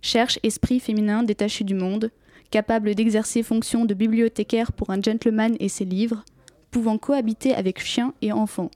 Cherche 0.02 0.40
esprit 0.42 0.80
féminin 0.80 1.22
détaché 1.22 1.64
du 1.64 1.76
monde, 1.76 2.12
capable 2.50 2.96
d'exercer 2.96 3.44
fonction 3.44 3.86
de 3.86 3.94
bibliothécaire 3.94 4.72
pour 4.72 4.90
un 4.90 5.02
gentleman 5.02 5.56
et 5.60 5.70
ses 5.70 5.86
livres, 5.86 6.24
pouvant 6.72 6.98
cohabiter 6.98 7.54
avec 7.54 7.80
chien 7.80 8.14
et 8.22 8.32
enfants. 8.32 8.72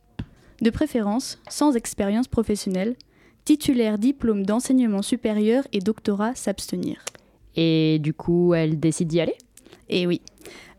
De 0.61 0.69
préférence, 0.69 1.41
sans 1.49 1.75
expérience 1.75 2.27
professionnelle, 2.27 2.95
titulaire 3.43 3.97
diplôme 3.97 4.45
d'enseignement 4.45 5.01
supérieur 5.01 5.65
et 5.71 5.79
doctorat 5.79 6.35
s'abstenir. 6.35 7.03
Et 7.55 7.99
du 7.99 8.13
coup, 8.13 8.53
elle 8.53 8.79
décide 8.79 9.07
d'y 9.07 9.21
aller? 9.21 9.35
Eh 9.89 10.07
oui. 10.07 10.21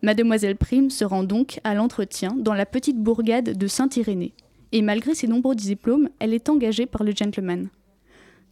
Mademoiselle 0.06 0.54
Prime 0.54 0.88
se 0.88 1.04
rend 1.04 1.24
donc 1.24 1.58
à 1.64 1.74
l'entretien 1.74 2.36
dans 2.38 2.54
la 2.54 2.64
petite 2.64 2.96
bourgade 2.96 3.58
de 3.58 3.66
Saint-Irénée. 3.66 4.34
Et 4.70 4.80
malgré 4.80 5.16
ses 5.16 5.26
nombreux 5.26 5.56
diplômes, 5.56 6.10
elle 6.20 6.32
est 6.32 6.48
engagée 6.48 6.86
par 6.86 7.02
le 7.02 7.10
gentleman. 7.10 7.70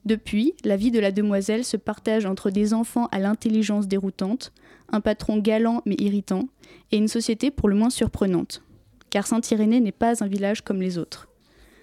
Depuis, 0.05 0.55
la 0.65 0.77
vie 0.77 0.91
de 0.91 0.99
la 0.99 1.13
demoiselle 1.13 1.65
se 1.65 1.77
partage 1.77 2.27
entre 2.27 2.51
des 2.51 2.75
enfants 2.75 3.07
à 3.13 3.21
l'intelligence 3.21 3.87
déroutante, 3.87 4.53
un 4.91 5.01
patron 5.01 5.39
galant 5.39 5.81
mais 5.87 5.95
irritant, 6.01 6.49
et 6.91 6.97
une 6.97 7.07
société 7.07 7.53
pour 7.53 7.69
le 7.69 7.77
moins 7.77 7.89
surprenante. 7.89 8.65
Car 9.11 9.25
Saint-Irénée 9.25 9.79
n'est 9.79 9.93
pas 9.93 10.25
un 10.25 10.27
village 10.27 10.63
comme 10.63 10.83
les 10.83 10.99
autres. 10.99 11.29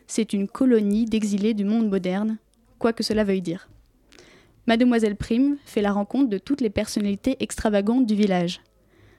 C'est 0.06 0.34
une 0.34 0.50
colonie 0.50 1.06
d'exilés 1.06 1.54
du 1.54 1.64
monde 1.64 1.90
moderne, 1.90 2.40
quoi 2.78 2.92
que 2.92 3.04
cela 3.04 3.24
veuille 3.24 3.42
dire. 3.42 3.70
Mademoiselle 4.68 5.16
Prime 5.16 5.56
fait 5.64 5.82
la 5.82 5.94
rencontre 5.94 6.28
de 6.30 6.40
toutes 6.40 6.60
les 6.60 6.70
personnalités 6.70 7.38
extravagantes 7.40 8.06
du 8.06 8.16
village. 8.16 8.60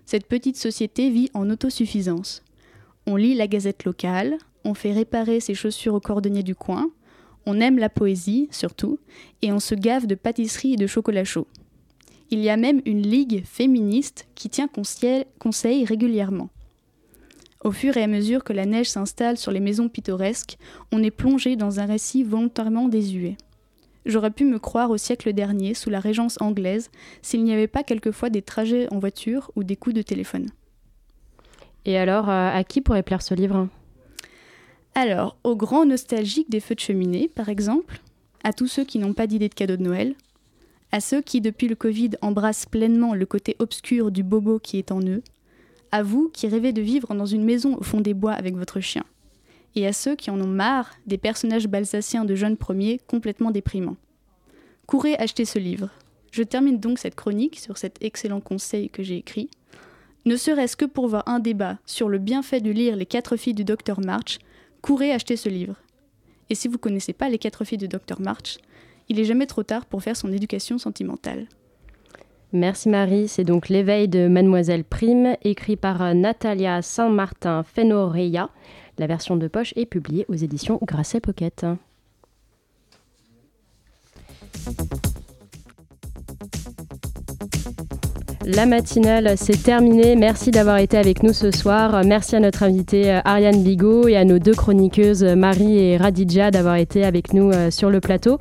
Cette 0.04 0.26
petite 0.26 0.56
société 0.56 1.10
vit 1.10 1.30
en 1.34 1.48
autosuffisance. 1.50 2.42
On 3.06 3.16
lit 3.16 3.34
la 3.34 3.46
gazette 3.46 3.84
locale, 3.84 4.36
on 4.64 4.74
fait 4.74 4.92
réparer 4.92 5.40
ses 5.40 5.54
chaussures 5.54 5.94
au 5.94 6.00
cordonnier 6.00 6.42
du 6.42 6.54
coin, 6.54 6.90
on 7.46 7.60
aime 7.60 7.78
la 7.78 7.88
poésie, 7.88 8.48
surtout, 8.50 8.98
et 9.42 9.52
on 9.52 9.58
se 9.58 9.74
gave 9.74 10.06
de 10.06 10.14
pâtisserie 10.14 10.74
et 10.74 10.76
de 10.76 10.86
chocolat 10.86 11.24
chaud. 11.24 11.48
Il 12.30 12.40
y 12.40 12.48
a 12.48 12.56
même 12.56 12.80
une 12.86 13.02
ligue 13.02 13.44
féministe 13.44 14.26
qui 14.34 14.48
tient 14.48 14.68
conseil 14.68 15.84
régulièrement. 15.84 16.50
Au 17.62 17.70
fur 17.70 17.96
et 17.96 18.02
à 18.02 18.06
mesure 18.06 18.42
que 18.42 18.52
la 18.52 18.66
neige 18.66 18.90
s'installe 18.90 19.38
sur 19.38 19.52
les 19.52 19.60
maisons 19.60 19.88
pittoresques, 19.88 20.56
on 20.90 21.02
est 21.02 21.10
plongé 21.10 21.56
dans 21.56 21.78
un 21.78 21.86
récit 21.86 22.24
volontairement 22.24 22.88
désuet. 22.88 23.36
J'aurais 24.04 24.30
pu 24.30 24.44
me 24.44 24.58
croire 24.58 24.90
au 24.90 24.96
siècle 24.96 25.32
dernier, 25.32 25.74
sous 25.74 25.90
la 25.90 26.00
régence 26.00 26.40
anglaise, 26.40 26.90
s'il 27.22 27.44
n'y 27.44 27.52
avait 27.52 27.68
pas 27.68 27.84
quelquefois 27.84 28.30
des 28.30 28.42
trajets 28.42 28.92
en 28.92 28.98
voiture 28.98 29.50
ou 29.54 29.62
des 29.62 29.76
coups 29.76 29.94
de 29.94 30.02
téléphone. 30.02 30.48
Et 31.84 31.96
alors, 31.96 32.28
euh, 32.28 32.50
à 32.52 32.64
qui 32.64 32.80
pourrait 32.80 33.02
plaire 33.02 33.22
ce 33.22 33.34
livre? 33.34 33.68
Alors, 34.94 35.36
aux 35.44 35.56
grands 35.56 35.86
nostalgiques 35.86 36.50
des 36.50 36.60
feux 36.60 36.74
de 36.74 36.80
cheminée, 36.80 37.28
par 37.28 37.48
exemple, 37.48 38.00
à 38.44 38.52
tous 38.52 38.66
ceux 38.66 38.84
qui 38.84 38.98
n'ont 38.98 39.14
pas 39.14 39.26
d'idée 39.26 39.48
de 39.48 39.54
cadeau 39.54 39.76
de 39.76 39.82
Noël, 39.82 40.14
à 40.90 41.00
ceux 41.00 41.22
qui, 41.22 41.40
depuis 41.40 41.68
le 41.68 41.76
Covid, 41.76 42.10
embrassent 42.20 42.66
pleinement 42.66 43.14
le 43.14 43.24
côté 43.24 43.56
obscur 43.58 44.10
du 44.10 44.22
bobo 44.22 44.58
qui 44.58 44.78
est 44.78 44.92
en 44.92 45.00
eux, 45.00 45.22
à 45.90 46.02
vous 46.02 46.28
qui 46.32 46.48
rêvez 46.48 46.72
de 46.72 46.82
vivre 46.82 47.14
dans 47.14 47.26
une 47.26 47.44
maison 47.44 47.76
au 47.76 47.82
fond 47.82 48.00
des 48.00 48.14
bois 48.14 48.32
avec 48.32 48.56
votre 48.56 48.80
chien 48.80 49.04
et 49.74 49.86
à 49.86 49.92
ceux 49.92 50.16
qui 50.16 50.30
en 50.30 50.40
ont 50.40 50.46
marre 50.46 50.90
des 51.06 51.18
personnages 51.18 51.68
balsaciens 51.68 52.24
de 52.24 52.34
jeunes 52.34 52.56
premiers 52.56 53.00
complètement 53.06 53.50
déprimants. 53.50 53.96
Courez 54.86 55.14
acheter 55.16 55.44
ce 55.44 55.58
livre. 55.58 55.90
Je 56.30 56.42
termine 56.42 56.78
donc 56.78 56.98
cette 56.98 57.14
chronique 57.14 57.58
sur 57.58 57.78
cet 57.78 58.02
excellent 58.02 58.40
conseil 58.40 58.90
que 58.90 59.02
j'ai 59.02 59.16
écrit. 59.16 59.50
Ne 60.24 60.36
serait-ce 60.36 60.76
que 60.76 60.84
pour 60.84 61.08
voir 61.08 61.24
un 61.26 61.40
débat 61.40 61.78
sur 61.84 62.08
le 62.08 62.18
bienfait 62.18 62.60
de 62.60 62.70
lire 62.70 62.96
Les 62.96 63.06
quatre 63.06 63.36
filles 63.36 63.54
du 63.54 63.64
docteur 63.64 64.00
March, 64.00 64.38
courez 64.80 65.12
acheter 65.12 65.36
ce 65.36 65.48
livre. 65.48 65.76
Et 66.48 66.54
si 66.54 66.68
vous 66.68 66.74
ne 66.74 66.78
connaissez 66.78 67.12
pas 67.12 67.28
Les 67.28 67.38
quatre 67.38 67.64
filles 67.64 67.78
du 67.78 67.88
docteur 67.88 68.20
March, 68.20 68.58
il 69.08 69.18
est 69.18 69.24
jamais 69.24 69.46
trop 69.46 69.62
tard 69.62 69.84
pour 69.84 70.02
faire 70.02 70.16
son 70.16 70.32
éducation 70.32 70.78
sentimentale. 70.78 71.46
Merci 72.52 72.90
Marie, 72.90 73.28
c'est 73.28 73.44
donc 73.44 73.68
L'éveil 73.68 74.08
de 74.08 74.28
Mademoiselle 74.28 74.84
Prime, 74.84 75.36
écrit 75.42 75.76
par 75.76 76.14
Natalia 76.14 76.82
Saint-Martin 76.82 77.62
Fenoreya. 77.62 78.50
La 78.98 79.06
version 79.06 79.36
de 79.36 79.48
poche 79.48 79.72
est 79.76 79.86
publiée 79.86 80.26
aux 80.28 80.34
éditions 80.34 80.78
Grasset 80.82 81.20
Pocket. 81.20 81.64
La 88.44 88.66
matinale, 88.66 89.34
c'est 89.36 89.62
terminé. 89.62 90.16
Merci 90.16 90.50
d'avoir 90.50 90.78
été 90.78 90.98
avec 90.98 91.22
nous 91.22 91.32
ce 91.32 91.52
soir. 91.52 92.02
Merci 92.04 92.34
à 92.34 92.40
notre 92.40 92.64
invitée 92.64 93.12
euh, 93.12 93.20
Ariane 93.24 93.62
Bigot 93.62 94.08
et 94.08 94.16
à 94.16 94.24
nos 94.24 94.40
deux 94.40 94.54
chroniqueuses 94.54 95.22
Marie 95.22 95.78
et 95.78 95.96
Radija 95.96 96.50
d'avoir 96.50 96.76
été 96.76 97.04
avec 97.04 97.34
nous 97.34 97.52
euh, 97.52 97.70
sur 97.70 97.88
le 97.88 98.00
plateau. 98.00 98.38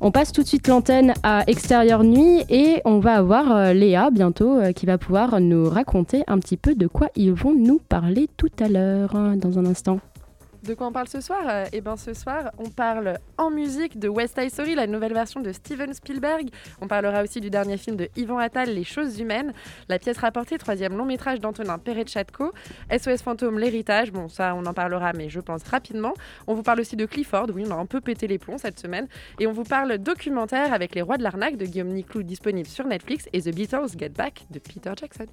On 0.00 0.10
passe 0.10 0.32
tout 0.32 0.42
de 0.42 0.48
suite 0.48 0.66
l'antenne 0.66 1.14
à 1.22 1.44
Extérieur 1.46 2.02
Nuit 2.02 2.44
et 2.48 2.80
on 2.84 2.98
va 2.98 3.14
avoir 3.14 3.54
euh, 3.54 3.72
Léa 3.72 4.10
bientôt 4.10 4.58
qui 4.74 4.86
va 4.86 4.98
pouvoir 4.98 5.40
nous 5.40 5.68
raconter 5.68 6.24
un 6.26 6.38
petit 6.38 6.56
peu 6.56 6.74
de 6.74 6.88
quoi 6.88 7.08
ils 7.14 7.32
vont 7.32 7.54
nous 7.54 7.80
parler 7.88 8.28
tout 8.36 8.50
à 8.58 8.68
l'heure 8.68 9.14
hein, 9.14 9.36
dans 9.36 9.58
un 9.58 9.66
instant. 9.66 10.00
De 10.64 10.72
quoi 10.72 10.86
on 10.86 10.92
parle 10.92 11.08
ce 11.08 11.20
soir 11.20 11.42
Eh 11.72 11.82
bien 11.82 11.96
ce 11.98 12.14
soir, 12.14 12.50
on 12.56 12.70
parle 12.70 13.18
en 13.36 13.50
musique 13.50 13.98
de 13.98 14.08
West 14.08 14.40
Side 14.40 14.50
Story, 14.50 14.74
la 14.74 14.86
nouvelle 14.86 15.12
version 15.12 15.40
de 15.40 15.52
Steven 15.52 15.92
Spielberg. 15.92 16.48
On 16.80 16.88
parlera 16.88 17.22
aussi 17.22 17.42
du 17.42 17.50
dernier 17.50 17.76
film 17.76 17.96
de 17.96 18.08
Yvan 18.16 18.38
Attal, 18.38 18.70
Les 18.70 18.84
choses 18.84 19.20
humaines. 19.20 19.52
La 19.90 19.98
pièce 19.98 20.16
rapportée, 20.16 20.56
troisième 20.56 20.96
long 20.96 21.04
métrage 21.04 21.38
d'Antonin 21.38 21.76
Perret-Chatko. 21.76 22.52
SOS 22.90 23.20
Fantôme, 23.22 23.58
l'héritage. 23.58 24.10
Bon, 24.10 24.28
ça, 24.28 24.54
on 24.54 24.64
en 24.64 24.72
parlera, 24.72 25.12
mais 25.12 25.28
je 25.28 25.40
pense 25.40 25.64
rapidement. 25.64 26.14
On 26.46 26.54
vous 26.54 26.62
parle 26.62 26.80
aussi 26.80 26.96
de 26.96 27.04
Clifford. 27.04 27.48
Oui, 27.54 27.64
on 27.66 27.70
a 27.70 27.74
un 27.76 27.86
peu 27.86 28.00
pété 28.00 28.26
les 28.26 28.38
plombs 28.38 28.56
cette 28.56 28.80
semaine. 28.80 29.06
Et 29.40 29.46
on 29.46 29.52
vous 29.52 29.64
parle 29.64 29.98
documentaire 29.98 30.72
avec 30.72 30.94
Les 30.94 31.02
Rois 31.02 31.18
de 31.18 31.24
l'arnaque 31.24 31.58
de 31.58 31.66
Guillaume 31.66 31.88
Niclou, 31.88 32.22
disponible 32.22 32.68
sur 32.68 32.86
Netflix, 32.86 33.28
et 33.34 33.42
The 33.42 33.54
Beatles 33.54 33.98
Get 33.98 34.10
Back 34.10 34.46
de 34.50 34.58
Peter 34.58 34.92
Jackson. 34.98 35.26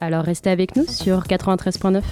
Alors 0.00 0.24
restez 0.24 0.50
avec 0.50 0.74
nous 0.74 0.86
sur 0.88 1.20
93.9. 1.20 2.02